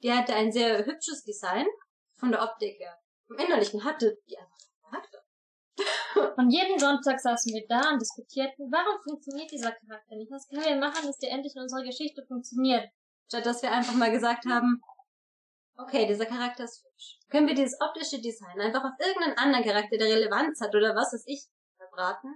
Der 0.04 0.18
hatte 0.18 0.36
ein 0.36 0.52
sehr 0.52 0.86
hübsches 0.86 1.24
Design 1.24 1.66
von 2.14 2.30
der 2.30 2.44
Optik 2.44 2.78
her. 2.78 2.96
Im 3.30 3.38
Innerlichen 3.38 3.82
hatte 3.82 4.16
die 4.28 4.38
einfach. 4.38 4.56
Und 6.36 6.50
jeden 6.50 6.78
Sonntag 6.78 7.20
saßen 7.20 7.52
wir 7.52 7.66
da 7.68 7.92
und 7.92 8.00
diskutierten, 8.00 8.70
warum 8.70 9.00
funktioniert 9.02 9.50
dieser 9.50 9.72
Charakter 9.72 10.16
nicht? 10.16 10.30
Was 10.30 10.48
können 10.48 10.64
wir 10.64 10.76
machen, 10.76 11.06
dass 11.06 11.18
der 11.18 11.32
endlich 11.32 11.54
in 11.54 11.62
unserer 11.62 11.84
Geschichte 11.84 12.24
funktioniert? 12.26 12.88
Statt 13.28 13.44
dass 13.44 13.62
wir 13.62 13.72
einfach 13.72 13.94
mal 13.94 14.10
gesagt 14.10 14.46
haben, 14.46 14.80
okay, 15.76 16.06
dieser 16.06 16.26
Charakter 16.26 16.64
ist 16.64 16.84
hübsch. 16.84 17.18
Können 17.28 17.48
wir 17.48 17.54
dieses 17.54 17.78
optische 17.80 18.20
Design 18.20 18.60
einfach 18.60 18.84
auf 18.84 18.98
irgendeinen 18.98 19.36
anderen 19.38 19.64
Charakter, 19.64 19.98
der 19.98 20.08
Relevanz 20.08 20.60
hat 20.60 20.74
oder 20.74 20.94
was 20.94 21.12
weiß 21.12 21.24
ich, 21.26 21.46
verbraten 21.76 22.34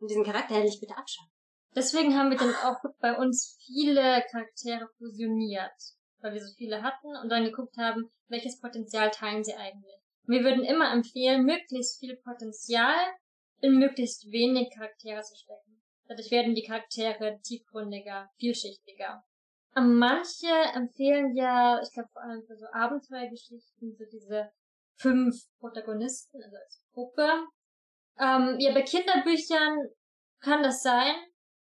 und 0.00 0.10
diesen 0.10 0.24
Charakter 0.24 0.54
endlich 0.54 0.80
bitte 0.80 0.96
abschauen. 0.96 1.28
Deswegen 1.74 2.18
haben 2.18 2.30
wir 2.30 2.38
dann 2.38 2.54
auch 2.54 2.76
bei 3.00 3.16
uns 3.16 3.58
viele 3.64 4.22
Charaktere 4.30 4.88
fusioniert, 4.98 5.72
weil 6.20 6.34
wir 6.34 6.44
so 6.44 6.52
viele 6.56 6.82
hatten 6.82 7.16
und 7.22 7.28
dann 7.30 7.44
geguckt 7.44 7.76
haben, 7.78 8.10
welches 8.28 8.60
Potenzial 8.60 9.10
teilen 9.10 9.42
sie 9.42 9.54
eigentlich. 9.54 10.01
Wir 10.26 10.44
würden 10.44 10.64
immer 10.64 10.92
empfehlen, 10.92 11.44
möglichst 11.44 11.98
viel 11.98 12.16
Potenzial 12.16 12.96
in 13.60 13.78
möglichst 13.78 14.30
wenig 14.30 14.70
Charaktere 14.74 15.22
zu 15.22 15.36
stecken. 15.36 15.82
Dadurch 16.08 16.30
werden 16.30 16.54
die 16.54 16.64
Charaktere 16.64 17.40
tiefgründiger, 17.42 18.28
vielschichtiger. 18.38 19.24
Manche 19.74 20.52
empfehlen 20.74 21.34
ja, 21.34 21.80
ich 21.82 21.92
glaube 21.92 22.10
vor 22.12 22.22
allem 22.22 22.42
für 22.46 22.56
so 22.56 22.66
Abenteuergeschichten, 22.72 23.96
so 23.96 24.04
diese 24.12 24.50
fünf 24.96 25.34
Protagonisten, 25.58 26.42
also 26.42 26.56
als 26.56 26.84
Gruppe. 26.92 27.28
Ähm, 28.18 28.56
ja, 28.58 28.72
bei 28.72 28.82
Kinderbüchern 28.82 29.78
kann 30.40 30.62
das 30.62 30.82
sein. 30.82 31.14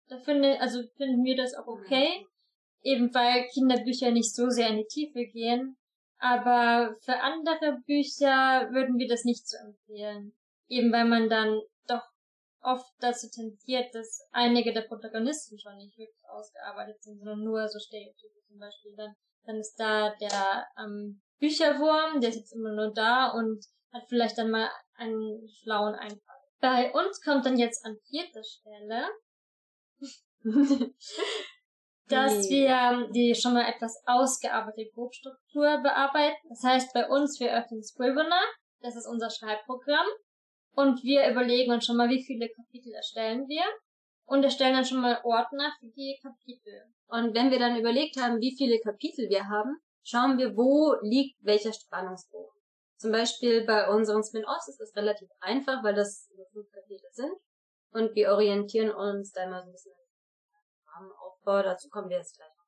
Da 0.09 0.19
finde, 0.19 0.59
also 0.61 0.83
finden 0.97 1.23
wir 1.25 1.37
das 1.37 1.55
auch 1.55 1.67
okay. 1.67 2.27
Eben 2.83 3.12
weil 3.12 3.47
Kinderbücher 3.53 4.11
nicht 4.11 4.35
so 4.35 4.49
sehr 4.49 4.69
in 4.69 4.79
die 4.79 4.87
Tiefe 4.87 5.27
gehen. 5.27 5.77
Aber 6.18 6.96
für 7.02 7.20
andere 7.20 7.80
Bücher 7.87 8.68
würden 8.72 8.98
wir 8.98 9.08
das 9.08 9.25
nicht 9.25 9.48
so 9.48 9.56
empfehlen. 9.56 10.34
Eben 10.68 10.92
weil 10.92 11.06
man 11.06 11.28
dann 11.28 11.60
oft 12.62 12.92
dazu 13.00 13.28
tendiert, 13.30 13.94
dass 13.94 14.28
einige 14.32 14.72
der 14.72 14.82
Protagonisten 14.82 15.58
schon 15.58 15.76
nicht 15.76 15.96
wirklich 15.96 16.28
ausgearbeitet 16.28 17.02
sind, 17.02 17.18
sondern 17.18 17.44
nur 17.44 17.68
so 17.68 17.78
Stereotype 17.78 18.40
zum 18.46 18.58
Beispiel. 18.58 18.94
Dann, 18.96 19.14
dann 19.44 19.56
ist 19.56 19.76
da 19.76 20.14
der 20.16 20.66
ähm, 20.78 21.22
Bücherwurm, 21.38 22.20
der 22.20 22.32
sitzt 22.32 22.54
immer 22.54 22.72
nur 22.72 22.92
da 22.92 23.30
und 23.30 23.64
hat 23.92 24.08
vielleicht 24.08 24.38
dann 24.38 24.50
mal 24.50 24.70
einen 24.94 25.48
schlauen 25.48 25.94
Einfall. 25.94 26.37
Bei 26.60 26.92
uns 26.92 27.22
kommt 27.22 27.46
dann 27.46 27.56
jetzt 27.56 27.84
an 27.84 27.96
vierter 28.08 28.42
Stelle, 28.42 29.08
dass 32.09 32.49
wir 32.49 33.09
die 33.12 33.35
schon 33.35 33.55
mal 33.55 33.69
etwas 33.69 34.03
ausgearbeitete 34.07 34.91
Grobstruktur 34.93 35.79
bearbeiten. 35.83 36.49
Das 36.49 36.62
heißt, 36.62 36.92
bei 36.94 37.09
uns, 37.09 37.38
wir 37.40 37.53
öffnen 37.53 37.83
Scrivener, 37.83 38.42
das 38.81 38.97
ist 38.97 39.07
unser 39.07 39.31
Schreibprogramm, 39.31 40.07
und 40.79 41.03
wir 41.03 41.29
überlegen 41.29 41.73
uns 41.73 41.87
schon 41.87 41.97
mal, 41.97 42.09
wie 42.09 42.23
viele 42.23 42.49
Kapitel 42.49 42.92
erstellen 42.92 43.49
wir. 43.49 43.64
Und 44.27 44.44
erstellen 44.44 44.75
dann 44.75 44.85
schon 44.85 45.01
mal 45.01 45.18
Ordner 45.25 45.73
für 45.81 45.88
die 45.88 46.21
Kapitel. 46.23 46.85
Und 47.09 47.35
wenn 47.35 47.51
wir 47.51 47.59
dann 47.59 47.77
überlegt 47.77 48.16
haben, 48.16 48.40
wie 48.40 48.55
viele 48.57 48.79
Kapitel 48.79 49.29
wir 49.29 49.49
haben, 49.49 49.81
schauen 50.05 50.38
wir, 50.38 50.57
wo 50.57 50.94
liegt 51.03 51.37
welcher 51.42 51.73
Spannungsbogen. 51.73 52.61
Zum 52.97 53.11
Beispiel 53.11 53.64
bei 53.64 53.88
unseren 53.88 54.23
Spin-Offs 54.23 54.68
ist 54.68 54.79
das 54.79 54.94
relativ 54.94 55.29
einfach, 55.40 55.83
weil 55.83 55.94
das 55.94 56.31
nur 56.37 56.47
fünf 56.53 56.71
Kapitel 56.71 57.09
sind. 57.11 57.33
Und 57.90 58.14
wir 58.14 58.31
orientieren 58.31 58.90
uns 58.90 59.33
da 59.33 59.44
immer 59.44 59.62
so 59.62 59.66
ein 59.66 59.73
bisschen 59.73 59.97
Aufbau. 61.48 61.62
Dazu 61.62 61.88
kommen 61.88 62.11
wir 62.11 62.18
jetzt 62.18 62.37
gleich 62.37 62.48
noch. 62.48 62.66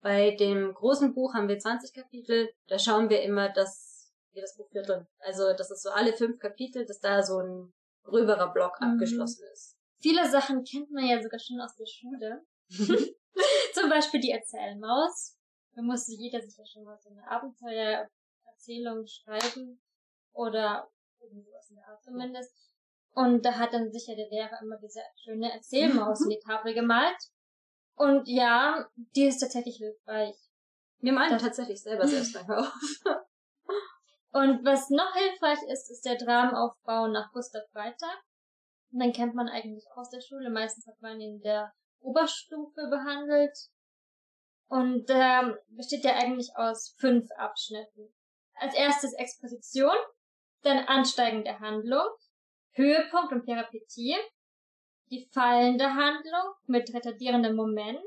Bei 0.00 0.36
dem 0.36 0.72
großen 0.74 1.14
Buch 1.14 1.34
haben 1.34 1.48
wir 1.48 1.58
20 1.58 1.94
Kapitel. 1.94 2.50
Da 2.68 2.78
schauen 2.78 3.08
wir 3.10 3.22
immer, 3.22 3.48
dass 3.48 4.12
wie 4.32 4.40
das 4.40 4.56
Buch 4.56 4.68
hier 4.70 4.82
drin. 4.82 5.06
Also, 5.18 5.52
das 5.52 5.70
ist 5.70 5.82
so 5.82 5.90
alle 5.90 6.14
fünf 6.14 6.38
Kapitel, 6.38 6.86
dass 6.86 7.00
da 7.00 7.22
so 7.22 7.38
ein 7.38 7.72
gröberer 8.04 8.52
Block 8.52 8.80
mhm. 8.80 8.92
abgeschlossen 8.92 9.44
ist. 9.52 9.76
Viele 10.00 10.28
Sachen 10.28 10.64
kennt 10.64 10.90
man 10.90 11.04
ja 11.04 11.22
sogar 11.22 11.38
schon 11.38 11.60
aus 11.60 11.76
der 11.76 11.86
Schule. 11.86 12.42
Zum 13.74 13.90
Beispiel 13.90 14.20
die 14.20 14.30
Erzählmaus. 14.30 15.38
Da 15.74 15.82
musste 15.82 16.12
jeder 16.12 16.40
sich 16.40 16.56
ja 16.56 16.64
schon 16.66 16.84
mal 16.84 16.98
so 16.98 17.10
eine 17.10 17.28
Abenteuererzählung 17.28 19.06
schreiben. 19.06 19.80
Oder 20.32 20.90
irgendwas 21.20 21.68
in 21.68 21.76
der 21.76 21.88
Art 21.88 22.02
zumindest. 22.02 22.72
Und 23.14 23.44
da 23.44 23.58
hat 23.58 23.74
dann 23.74 23.92
sicher 23.92 24.16
der 24.16 24.30
Lehrer 24.30 24.58
immer 24.62 24.78
diese 24.78 25.02
schöne 25.22 25.52
Erzählmaus 25.52 26.22
in 26.22 26.30
die 26.30 26.40
Tafel 26.46 26.72
gemalt. 26.72 27.18
Und 27.94 28.26
ja, 28.26 28.88
die 28.96 29.26
ist 29.26 29.38
tatsächlich 29.38 29.76
hilfreich. 29.76 30.36
Wir 31.00 31.12
malen 31.12 31.38
tatsächlich 31.38 31.82
selber 31.82 32.06
selbst 32.06 32.36
auf. 32.48 32.72
Und 34.32 34.64
was 34.64 34.88
noch 34.88 35.14
hilfreich 35.14 35.58
ist, 35.68 35.90
ist 35.90 36.04
der 36.04 36.16
Dramenaufbau 36.16 37.08
nach 37.08 37.32
Gustav 37.32 37.62
Freitag. 37.72 38.22
Den 38.90 39.12
kennt 39.12 39.34
man 39.34 39.48
eigentlich 39.48 39.84
aus 39.94 40.10
der 40.10 40.20
Schule. 40.20 40.50
Meistens 40.50 40.86
hat 40.86 41.00
man 41.00 41.20
ihn 41.20 41.36
in 41.36 41.42
der 41.42 41.72
Oberstufe 42.00 42.88
behandelt. 42.88 43.56
Und 44.68 45.08
der 45.08 45.58
besteht 45.68 46.04
ja 46.04 46.14
eigentlich 46.14 46.50
aus 46.56 46.94
fünf 46.98 47.28
Abschnitten. 47.36 48.14
Als 48.54 48.74
erstes 48.74 49.12
Exposition, 49.14 49.96
dann 50.62 50.86
ansteigende 50.86 51.58
Handlung, 51.60 52.06
Höhepunkt 52.72 53.32
und 53.32 53.44
Peripetie, 53.44 54.16
die 55.12 55.28
fallende 55.30 55.92
Handlung 55.94 56.54
mit 56.66 56.92
retardierendem 56.92 57.54
Moment 57.54 58.00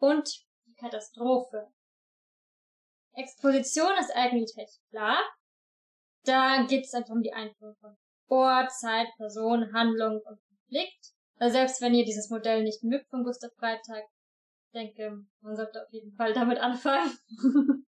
und 0.00 0.28
die 0.66 0.74
Katastrophe. 0.74 1.68
Exposition 3.14 3.92
ist 3.98 4.10
eigentlich 4.16 4.56
recht 4.56 4.80
klar. 4.90 5.20
Da 6.24 6.66
geht 6.66 6.84
es 6.84 6.94
einfach 6.94 7.14
um 7.14 7.22
die 7.22 7.32
Einführung 7.32 7.76
von 7.76 7.96
Ort, 8.26 8.72
Zeit, 8.72 9.06
Person, 9.18 9.72
Handlung 9.72 10.20
und 10.20 10.40
Konflikt. 10.42 11.12
Also 11.36 11.52
selbst 11.54 11.80
wenn 11.80 11.94
ihr 11.94 12.04
dieses 12.04 12.28
Modell 12.28 12.64
nicht 12.64 12.82
mögt 12.82 13.08
von 13.08 13.22
Gustav 13.22 13.52
Freitag, 13.56 14.02
denke, 14.74 15.24
man 15.42 15.54
sollte 15.56 15.80
auf 15.80 15.92
jeden 15.92 16.12
Fall 16.16 16.32
damit 16.32 16.58
anfangen. 16.58 17.16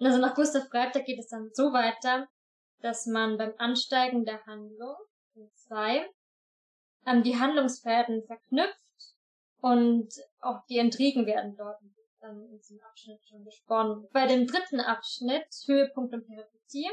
also 0.00 0.18
nach 0.18 0.34
Gustav 0.34 0.68
Freitag 0.68 1.04
geht 1.04 1.20
es 1.20 1.28
dann 1.28 1.50
so 1.52 1.72
weiter, 1.72 2.28
dass 2.80 3.06
man 3.06 3.38
beim 3.38 3.54
Ansteigen 3.58 4.24
der 4.24 4.44
Handlung, 4.44 4.96
in 5.34 5.50
zwei, 5.54 6.08
ähm, 7.06 7.22
die 7.22 7.38
Handlungsfäden 7.38 8.24
verknüpft 8.26 8.78
und 9.60 10.08
auch 10.40 10.64
die 10.68 10.78
Intrigen 10.78 11.26
werden 11.26 11.56
dort 11.56 11.80
dann 12.20 12.44
in 12.46 12.58
diesem 12.58 12.80
Abschnitt 12.82 13.20
schon 13.28 13.44
gesponnen. 13.44 14.08
Bei 14.12 14.26
dem 14.26 14.46
dritten 14.46 14.80
Abschnitt, 14.80 15.46
Höhepunkt 15.66 16.14
und 16.14 16.26
Peripetie, 16.26 16.90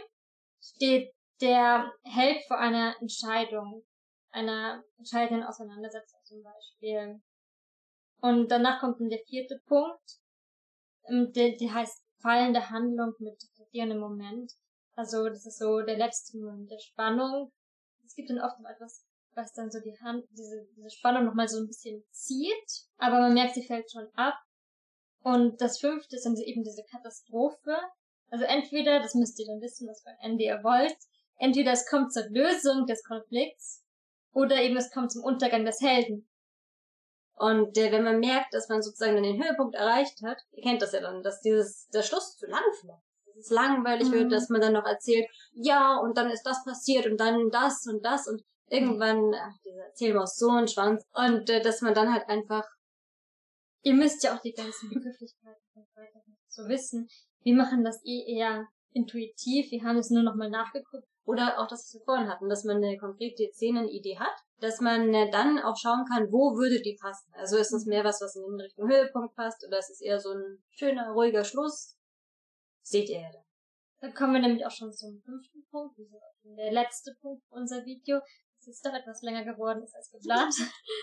steht 0.62 1.14
der 1.40 1.92
Held 2.04 2.44
vor 2.48 2.58
einer 2.58 2.96
Entscheidung, 3.00 3.84
einer 4.32 4.84
entscheidenden 4.98 5.44
Auseinandersetzung 5.44 6.20
zum 6.24 6.44
Beispiel. 6.44 7.22
Und 8.22 8.50
danach 8.52 8.80
kommt 8.80 9.00
dann 9.00 9.10
der 9.10 9.24
vierte 9.26 9.60
Punkt, 9.66 10.20
ähm, 11.10 11.32
der, 11.34 11.58
der 11.58 11.74
heißt 11.74 12.06
fallende 12.22 12.70
Handlung 12.70 13.14
mit 13.20 13.42
reflektierendem 13.44 14.00
Moment. 14.00 14.54
Also 14.96 15.28
das 15.28 15.46
ist 15.46 15.58
so 15.58 15.82
der 15.82 15.98
letzte 15.98 16.38
Moment 16.38 16.70
der 16.70 16.80
Spannung. 16.80 17.52
Es 18.06 18.16
gibt 18.16 18.30
dann 18.30 18.42
oft 18.42 18.60
noch 18.60 18.70
etwas, 18.70 19.06
was 19.36 19.54
dann 19.54 19.72
so 19.72 19.80
die 19.80 19.98
Hand, 20.02 20.26
diese, 20.32 20.68
diese 20.76 20.90
Spannung 20.90 21.26
nochmal 21.26 21.48
so 21.48 21.60
ein 21.60 21.68
bisschen 21.68 22.04
zieht, 22.12 22.86
aber 22.98 23.20
man 23.20 23.34
merkt, 23.34 23.56
sie 23.56 23.66
fällt 23.66 23.92
schon 23.92 24.08
ab. 24.16 24.36
Und 25.24 25.62
das 25.62 25.80
fünfte 25.80 26.16
ist 26.16 26.26
dann 26.26 26.36
eben 26.36 26.64
diese 26.64 26.84
Katastrophe. 26.90 27.78
Also 28.30 28.46
entweder, 28.46 29.00
das 29.00 29.14
müsst 29.14 29.40
ihr 29.40 29.46
dann 29.46 29.62
wissen, 29.62 29.88
was 29.88 30.02
für 30.02 30.10
ein 30.10 30.32
Ende 30.32 30.44
ihr 30.46 30.64
wollt, 30.64 30.96
entweder 31.38 31.72
es 31.74 31.88
kommt 31.88 32.14
zur 32.14 32.24
Lösung 32.30 32.86
des 32.86 33.04
Konflikts 33.04 33.84
oder 34.34 34.62
eben 34.62 34.78
es 34.78 34.92
kommt 34.92 35.12
zum 35.12 35.24
Untergang 35.24 35.66
des 35.66 35.82
Helden. 35.82 36.28
Und 37.36 37.78
äh, 37.78 37.92
wenn 37.92 38.04
man 38.04 38.20
merkt, 38.20 38.54
dass 38.54 38.70
man 38.70 38.82
sozusagen 38.82 39.16
dann 39.16 39.24
den 39.24 39.44
Höhepunkt 39.44 39.76
erreicht 39.76 40.22
hat, 40.24 40.38
ihr 40.52 40.64
kennt 40.64 40.82
das 40.82 40.92
ja 40.92 41.02
dann, 41.02 41.24
dass 41.24 41.42
dieses 41.42 41.88
der 41.90 42.04
Schluss 42.04 42.38
zu 42.38 42.46
lang 42.46 42.64
vielleicht. 42.80 43.02
Das 43.26 43.36
es 43.46 43.50
langweilig 43.50 44.10
Mhm. 44.10 44.14
wird, 44.14 44.32
dass 44.32 44.50
man 44.50 44.62
dann 44.62 44.74
noch 44.74 44.86
erzählt, 44.86 45.28
ja, 45.54 45.98
und 45.98 46.18
dann 46.18 46.30
ist 46.30 46.44
das 46.44 46.64
passiert 46.64 47.08
und 47.08 47.18
dann 47.18 47.50
das 47.50 47.86
und 47.88 48.06
das 48.06 48.28
und 48.28 48.44
irgendwann, 48.72 49.34
ach, 49.36 49.54
dieser 49.64 49.86
Erzählmaus 49.86 50.38
so 50.38 50.50
ein 50.50 50.68
Schwanz. 50.68 51.04
Und 51.14 51.50
äh, 51.50 51.62
dass 51.62 51.82
man 51.82 51.94
dann 51.94 52.12
halt 52.12 52.28
einfach, 52.28 52.66
Ihr 53.84 53.94
müsst 53.94 54.24
ja 54.24 54.36
auch 54.36 54.42
die 54.42 54.54
ganzen 54.54 54.90
Begrifflichkeiten 54.90 55.62
und 55.74 55.88
so 55.88 55.96
weiter 55.96 56.22
so 56.48 56.68
wissen. 56.68 57.08
Wir 57.44 57.56
machen 57.56 57.84
das 57.84 58.04
eh 58.06 58.38
eher 58.38 58.68
intuitiv. 58.94 59.72
Wir 59.72 59.84
haben 59.84 59.98
es 59.98 60.10
nur 60.10 60.24
nochmal 60.24 60.50
nachgeguckt. 60.50 61.08
oder 61.24 61.60
auch 61.60 61.68
das, 61.68 61.86
was 61.86 61.94
wir 61.94 62.06
vorhin 62.06 62.30
hatten, 62.30 62.50
dass 62.50 62.64
man 62.64 62.78
eine 62.78 62.98
konkrete 62.98 63.50
Szenenidee 63.54 64.18
hat, 64.20 64.36
dass 64.60 64.82
man 64.82 65.14
äh, 65.14 65.32
dann 65.32 65.60
auch 65.60 65.78
schauen 65.78 66.06
kann, 66.06 66.32
wo 66.32 66.58
würde 66.58 66.82
die 66.82 66.98
passen. 67.00 67.32
Also 67.34 67.58
ist 67.58 67.72
das 67.72 67.86
mehr 67.86 68.04
was, 68.04 68.22
was 68.22 68.36
in 68.36 68.60
Richtung 68.60 68.90
Höhepunkt 68.90 69.36
passt 69.36 69.66
oder 69.66 69.80
ist 69.80 69.92
es 69.92 70.02
eher 70.02 70.20
so 70.20 70.32
ein 70.32 70.64
schöner, 70.70 71.12
ruhiger 71.12 71.44
Schluss? 71.44 71.98
Seht 72.84 73.10
ihr 73.10 73.22
ja 73.22 73.32
dann. 73.32 73.44
Dann 74.02 74.14
kommen 74.14 74.34
wir 74.34 74.42
nämlich 74.42 74.66
auch 74.66 74.72
schon 74.72 74.92
zum 74.92 75.22
fünften 75.22 75.64
Punkt. 75.70 75.96
Der 76.44 76.72
letzte 76.72 77.16
Punkt 77.22 77.44
unser 77.50 77.86
Video. 77.86 78.20
Das 78.66 78.76
ist 78.76 78.86
doch 78.86 78.94
etwas 78.94 79.22
länger 79.22 79.44
geworden 79.44 79.84
ist 79.84 79.96
als 79.96 80.12
geplant. 80.12 80.54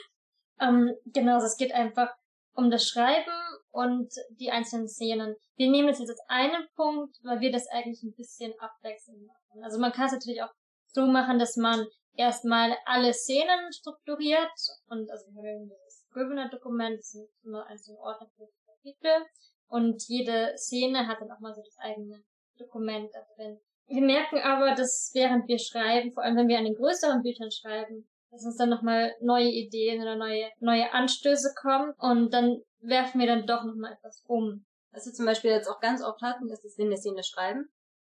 ähm, 0.61 0.95
genau, 1.07 1.35
also 1.35 1.47
es 1.47 1.57
geht 1.57 1.73
einfach 1.73 2.15
um 2.55 2.71
das 2.71 2.87
Schreiben 2.87 3.33
und 3.71 4.13
die 4.31 4.51
einzelnen 4.51 4.89
Szenen. 4.89 5.37
Wir 5.57 5.71
nehmen 5.71 5.89
das 5.89 5.99
jetzt 5.99 6.11
als 6.11 6.23
einen 6.29 6.69
Punkt, 6.75 7.17
weil 7.23 7.41
wir 7.41 7.53
das 7.53 7.69
eigentlich 7.69 8.03
ein 8.03 8.15
bisschen 8.15 8.53
abwechselnd 8.59 9.27
machen. 9.27 9.63
Also 9.63 9.79
man 9.79 9.93
kann 9.93 10.07
es 10.07 10.13
natürlich 10.13 10.43
auch 10.43 10.53
so 10.89 11.07
machen, 11.07 11.39
dass 11.39 11.57
man 11.57 11.87
erstmal 12.15 12.77
alle 12.85 13.13
Szenen 13.13 13.73
strukturiert 13.73 14.51
und 14.87 15.11
also 15.11 15.27
wir 15.33 15.51
haben 15.51 15.69
das 15.69 16.07
Scrivener-Dokument, 16.11 16.99
das 16.99 17.11
sind 17.11 17.29
immer 17.45 17.67
einzelne 17.67 17.99
Ordner 17.99 18.29
für 18.37 18.49
Kapitel 18.67 19.27
und 19.69 20.03
jede 20.09 20.57
Szene 20.57 21.07
hat 21.07 21.21
dann 21.21 21.31
auch 21.31 21.41
mal 21.41 21.55
so 21.55 21.63
das 21.63 21.79
eigene 21.79 22.25
Dokument 22.59 23.11
da 23.15 23.21
drin. 23.37 23.61
Wir 23.89 24.03
merken 24.03 24.39
aber, 24.39 24.75
dass 24.75 25.11
während 25.15 25.49
wir 25.49 25.59
schreiben, 25.59 26.13
vor 26.13 26.23
allem 26.23 26.37
wenn 26.37 26.49
wir 26.49 26.59
an 26.59 26.65
den 26.65 26.75
größeren 26.75 27.23
Büchern 27.23 27.51
schreiben, 27.51 28.07
dass 28.31 28.45
uns 28.45 28.57
dann 28.59 28.69
nochmal 28.69 29.15
neue 29.21 29.49
Ideen 29.49 30.03
oder 30.03 30.17
neue, 30.17 30.51
neue 30.61 30.93
Anstöße 30.93 31.55
kommen 31.61 31.93
und 31.97 32.33
dann 32.33 32.63
werfen 32.81 33.19
wir 33.21 33.27
dann 33.27 33.47
doch 33.47 33.65
nochmal 33.65 33.95
etwas 33.95 34.23
um. 34.27 34.67
Was 34.93 35.07
wir 35.07 35.13
zum 35.15 35.25
Beispiel 35.27 35.51
jetzt 35.51 35.69
auch 35.69 35.81
ganz 35.81 36.03
oft 36.03 36.21
hatten, 36.21 36.49
ist, 36.51 36.63
dass 36.65 36.77
wir 36.77 36.85
eine 36.85 36.99
Szene 36.99 37.23
schreiben 37.23 37.69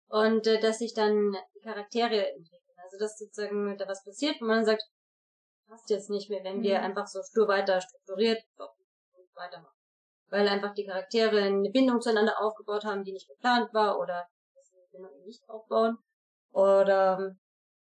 und 0.10 0.45
äh, 0.45 0.60
dass 0.60 0.79
sich 0.79 0.93
dann 0.93 1.36
die 1.55 1.62
Charaktere 1.62 2.34
entwickeln. 2.34 2.75
Also 2.84 2.97
dass 2.99 3.17
sozusagen 3.17 3.77
da 3.77 3.88
was 3.88 4.03
passiert, 4.03 4.41
wo 4.41 4.45
man 4.45 4.65
sagt, 4.65 4.84
passt 5.67 5.89
jetzt 5.89 6.10
nicht 6.10 6.29
mehr, 6.29 6.43
wenn 6.43 6.62
wir 6.62 6.79
Mhm. 6.79 6.86
einfach 6.86 7.07
so 7.07 7.21
stur 7.23 7.47
weiter 7.47 7.79
strukturiert 7.79 8.43
und 8.57 9.36
weitermachen. 9.36 9.77
Weil 10.27 10.47
einfach 10.49 10.73
die 10.73 10.86
Charaktere 10.86 11.43
eine 11.43 11.69
Bindung 11.69 12.01
zueinander 12.01 12.41
aufgebaut 12.41 12.84
haben, 12.84 13.05
die 13.05 13.13
nicht 13.13 13.29
geplant 13.29 13.73
war 13.73 13.97
oder 13.99 14.27
eine 15.05 15.15
eben 15.15 15.25
nicht 15.25 15.47
aufbauen. 15.49 15.97
Oder 16.51 17.17
ähm, 17.19 17.39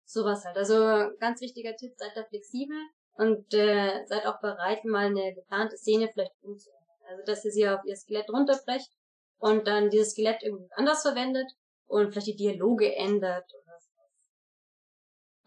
sowas 0.05 0.45
halt. 0.45 0.57
Also 0.57 0.75
ganz 1.19 1.41
wichtiger 1.41 1.77
Tipp, 1.77 1.93
seid 1.97 2.17
da 2.17 2.25
flexibel 2.25 2.77
und 3.15 3.53
äh, 3.55 4.05
seid 4.07 4.27
auch 4.27 4.41
bereit, 4.41 4.85
mal 4.85 5.07
eine 5.07 5.35
geplante 5.35 5.77
Szene 5.77 6.09
vielleicht 6.13 6.35
umzuändern. 6.43 6.83
Also 7.09 7.23
dass 7.25 7.45
ihr 7.45 7.53
sie 7.53 7.69
auf 7.69 7.85
ihr 7.85 7.97
Skelett 7.97 8.31
runterbrecht 8.31 8.91
und 9.39 9.67
dann 9.67 9.91
dieses 9.91 10.13
Skelett 10.13 10.43
irgendwie 10.43 10.69
anders 10.73 11.03
verwendet 11.03 11.51
und 11.87 12.11
vielleicht 12.11 12.29
die 12.29 12.37
Dialoge 12.37 12.95
ändert 12.95 13.53
oder 13.55 13.79
so. 13.79 13.93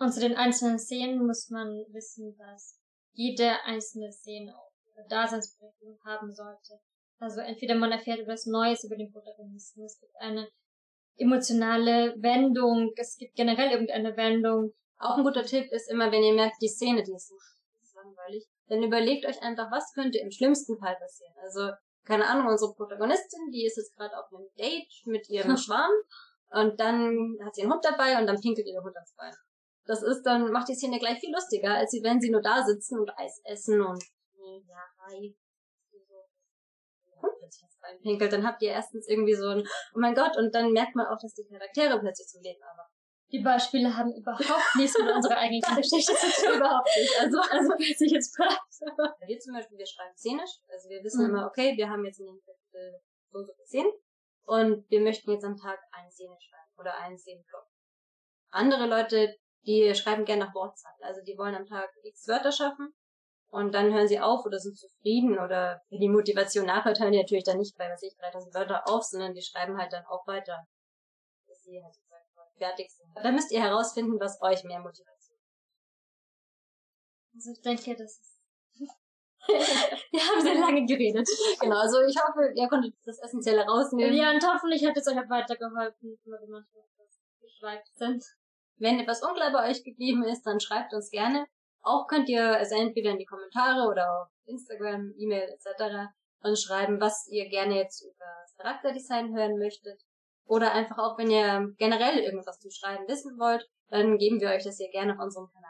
Und 0.03 0.13
zu 0.13 0.19
den 0.19 0.37
einzelnen 0.37 0.79
Szenen 0.79 1.25
muss 1.25 1.49
man 1.49 1.85
wissen, 1.89 2.37
dass 2.37 2.79
jede 3.13 3.63
einzelne 3.63 4.11
Szene 4.11 4.55
auch 4.57 4.71
ihre 4.95 5.07
Daseinsberechtigung 5.07 5.99
haben 6.05 6.33
sollte. 6.33 6.79
Also 7.19 7.41
entweder 7.41 7.75
man 7.75 7.91
erfährt 7.91 8.19
etwas 8.19 8.45
Neues 8.45 8.83
über 8.85 8.95
den 8.95 9.11
Protagonisten, 9.11 9.83
es 9.83 9.99
gibt 9.99 10.15
eine 10.17 10.47
emotionale 11.19 12.15
Wendung, 12.17 12.91
es 12.95 13.17
gibt 13.17 13.35
generell 13.35 13.71
irgendeine 13.71 14.15
Wendung. 14.17 14.73
Auch 14.97 15.17
ein 15.17 15.23
guter 15.23 15.43
Tipp 15.43 15.71
ist 15.71 15.91
immer, 15.91 16.11
wenn 16.11 16.23
ihr 16.23 16.33
merkt, 16.33 16.61
die 16.61 16.67
Szene, 16.67 17.03
die 17.03 17.13
ist 17.13 17.29
so 17.29 17.35
langweilig, 17.95 18.47
dann 18.67 18.83
überlegt 18.83 19.25
euch 19.25 19.41
einfach, 19.41 19.71
was 19.71 19.93
könnte 19.93 20.19
im 20.19 20.31
schlimmsten 20.31 20.77
Fall 20.77 20.95
passieren. 20.95 21.33
Also, 21.41 21.71
keine 22.05 22.27
Ahnung, 22.27 22.47
unsere 22.47 22.73
Protagonistin, 22.73 23.51
die 23.51 23.65
ist 23.65 23.77
jetzt 23.77 23.95
gerade 23.95 24.17
auf 24.17 24.31
einem 24.33 24.47
Date 24.57 24.91
mit 25.05 25.29
ihrem 25.29 25.57
Schwarm 25.57 25.91
und 26.51 26.79
dann 26.79 27.37
hat 27.43 27.55
sie 27.55 27.63
einen 27.63 27.71
Hund 27.71 27.83
dabei 27.83 28.19
und 28.19 28.27
dann 28.27 28.39
pinkelt 28.39 28.67
ihr 28.67 28.81
Hund 28.81 28.95
ans 28.95 29.13
Bein. 29.15 29.33
Das 29.85 30.03
ist 30.03 30.23
dann, 30.23 30.51
macht 30.51 30.69
die 30.69 30.75
Szene 30.75 30.99
gleich 30.99 31.19
viel 31.19 31.33
lustiger, 31.33 31.75
als 31.75 31.97
wenn 32.03 32.21
sie 32.21 32.29
nur 32.29 32.41
da 32.41 32.63
sitzen 32.63 32.99
und 32.99 33.09
Eis 33.17 33.41
essen 33.43 33.81
und 33.81 34.03
ja, 34.67 34.83
hi. 37.53 37.61
Der 37.61 37.61
Hund 37.61 37.61
plötzlich 37.61 37.63
ans 37.63 37.79
Bein 37.81 38.01
pinkelt, 38.01 38.33
dann 38.33 38.45
habt 38.45 38.61
ihr 38.61 38.71
erstens 38.71 39.07
irgendwie 39.07 39.35
so 39.35 39.47
ein, 39.49 39.61
oh 39.95 39.99
mein 39.99 40.15
Gott, 40.15 40.37
und 40.37 40.53
dann 40.53 40.71
merkt 40.71 40.95
man 40.95 41.07
auch, 41.07 41.17
dass 41.21 41.33
die 41.33 41.45
Charaktere 41.45 41.99
plötzlich 41.99 42.27
zum 42.27 42.41
Leben 42.41 42.61
erwachen. 42.61 42.93
Die 43.31 43.39
Beispiele 43.43 43.95
haben 43.95 44.11
überhaupt 44.15 44.75
nichts 44.75 44.97
mit 44.97 45.07
unserer 45.13 45.37
eigentlichen 45.37 45.75
Geschichte 45.81 46.13
zu 46.15 46.45
tun. 46.45 46.55
Überhaupt 46.57 46.89
nicht. 46.97 47.13
Also, 47.19 47.37
Also, 47.39 47.69
falls 47.77 48.01
ich 48.01 48.11
jetzt 48.11 48.35
fragt. 48.35 48.59
Wir 49.27 49.39
zum 49.39 49.53
Beispiel, 49.53 49.77
wir 49.77 49.85
schreiben 49.85 50.15
szenisch. 50.15 50.49
Also 50.67 50.89
wir 50.89 51.03
wissen 51.03 51.23
Mhm. 51.25 51.29
immer, 51.29 51.45
okay, 51.45 51.77
wir 51.77 51.89
haben 51.89 52.03
jetzt 52.05 52.19
in 52.19 52.25
dem 52.25 52.39
Kapitel 52.41 52.99
so 53.31 53.37
und 53.39 53.45
so 53.45 53.53
Szenen 53.65 53.91
und 54.45 54.89
wir 54.89 55.01
möchten 55.01 55.29
jetzt 55.31 55.45
am 55.45 55.55
Tag 55.57 55.79
eine 55.91 56.09
Szene 56.11 56.35
schreiben 56.39 56.73
oder 56.79 56.97
einen 56.97 57.19
Szenenblock. 57.19 57.67
Andere 58.49 58.87
Leute, 58.87 59.35
die 59.67 59.93
schreiben 59.93 60.25
gerne 60.25 60.45
nach 60.45 60.55
Wortzahl. 60.55 60.93
Also 61.01 61.21
die 61.21 61.37
wollen 61.37 61.53
am 61.53 61.67
Tag 61.67 61.91
x 62.01 62.27
Wörter 62.27 62.51
schaffen 62.51 62.95
und 63.49 63.73
dann 63.73 63.93
hören 63.93 64.07
sie 64.07 64.19
auf 64.19 64.45
oder 64.45 64.59
sind 64.59 64.77
zufrieden 64.77 65.39
oder 65.39 65.81
wenn 65.89 65.99
die 65.99 66.09
Motivation 66.09 66.65
nachhört, 66.65 66.99
hören 66.99 67.11
die 67.11 67.19
natürlich 67.19 67.43
dann 67.43 67.57
nicht 67.57 67.77
bei, 67.77 67.89
was 67.89 68.03
ich, 68.03 68.15
3000 68.17 68.53
Wörter 68.53 68.87
auf, 68.87 69.03
sondern 69.03 69.33
die 69.33 69.41
schreiben 69.41 69.77
halt 69.77 69.91
dann 69.91 70.05
auch 70.05 70.25
weiter, 70.27 70.67
bis 71.47 71.63
sie 71.63 71.81
halt 71.83 71.93
sozusagen 71.93 72.25
fertig 72.57 72.91
sind. 72.91 73.09
Da 73.15 73.31
müsst 73.31 73.51
ihr 73.51 73.61
herausfinden, 73.61 74.19
was 74.19 74.41
euch 74.41 74.63
mehr 74.63 74.79
Motivation 74.79 75.37
Also 77.33 77.51
ich 77.51 77.61
denke, 77.61 77.95
das 77.95 78.19
ist. 78.19 78.35
Wir 80.11 80.19
haben 80.19 80.41
sehr 80.41 80.59
lange 80.59 80.85
geredet. 80.85 81.27
Genau, 81.59 81.77
also 81.79 82.01
ich 82.01 82.15
hoffe, 82.21 82.51
ihr 82.53 82.67
konntet 82.67 82.93
das 83.05 83.19
Essentielle 83.19 83.65
rausnehmen. 83.65 84.13
Ja, 84.13 84.31
und 84.31 84.45
hoffentlich 84.45 84.85
hat 84.85 84.95
es 84.97 85.07
euch 85.07 85.17
auch 85.17 85.29
weitergeholfen, 85.29 86.19
weil 86.25 86.41
wir 86.41 86.49
manchmal 86.49 86.83
geschweigt 87.41 87.89
sind. 87.95 88.23
Wenn 88.77 88.99
etwas 88.99 89.23
unklar 89.23 89.51
bei 89.51 89.69
euch 89.69 89.83
geblieben 89.83 90.23
ist, 90.23 90.43
dann 90.43 90.59
schreibt 90.59 90.93
uns 90.93 91.09
gerne. 91.09 91.47
Auch 91.81 92.07
könnt 92.07 92.29
ihr 92.29 92.57
es 92.59 92.71
entweder 92.71 93.11
in 93.11 93.17
die 93.17 93.25
Kommentare 93.25 93.87
oder 93.89 94.21
auf 94.21 94.27
Instagram, 94.45 95.13
E-Mail 95.17 95.47
etc. 95.49 96.09
uns 96.43 96.61
schreiben, 96.61 96.99
was 96.99 97.27
ihr 97.31 97.47
gerne 97.49 97.75
jetzt 97.75 98.01
über 98.01 98.25
das 98.41 98.55
Charakterdesign 98.57 99.35
hören 99.35 99.57
möchtet. 99.57 100.01
Oder 100.45 100.71
einfach 100.73 100.97
auch, 100.97 101.17
wenn 101.17 101.29
ihr 101.29 101.73
generell 101.77 102.17
irgendwas 102.19 102.59
zum 102.59 102.71
Schreiben 102.71 103.07
wissen 103.07 103.37
wollt, 103.37 103.69
dann 103.89 104.17
geben 104.17 104.41
wir 104.41 104.49
euch 104.49 104.63
das 104.63 104.77
hier 104.77 104.89
gerne 104.89 105.13
auf 105.13 105.19
unserem 105.19 105.47
Kanal. 105.47 105.69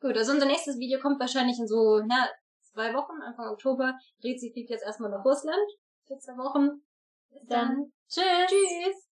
Gut, 0.00 0.16
also 0.16 0.32
unser 0.32 0.46
nächstes 0.46 0.78
Video 0.78 0.98
kommt 0.98 1.20
wahrscheinlich 1.20 1.58
in 1.58 1.68
so, 1.68 2.00
na, 2.06 2.28
zwei 2.72 2.94
Wochen, 2.94 3.20
Anfang 3.22 3.48
Oktober. 3.50 3.94
Rezi 4.24 4.50
fliegt 4.52 4.70
jetzt 4.70 4.84
erstmal 4.84 5.10
nach 5.10 5.24
Russland 5.24 5.68
für 6.06 6.16
zwei 6.18 6.36
Wochen. 6.38 6.82
Bis 7.30 7.46
dann. 7.46 7.92
Tschüss. 8.08 8.48
Tschüss. 8.48 9.09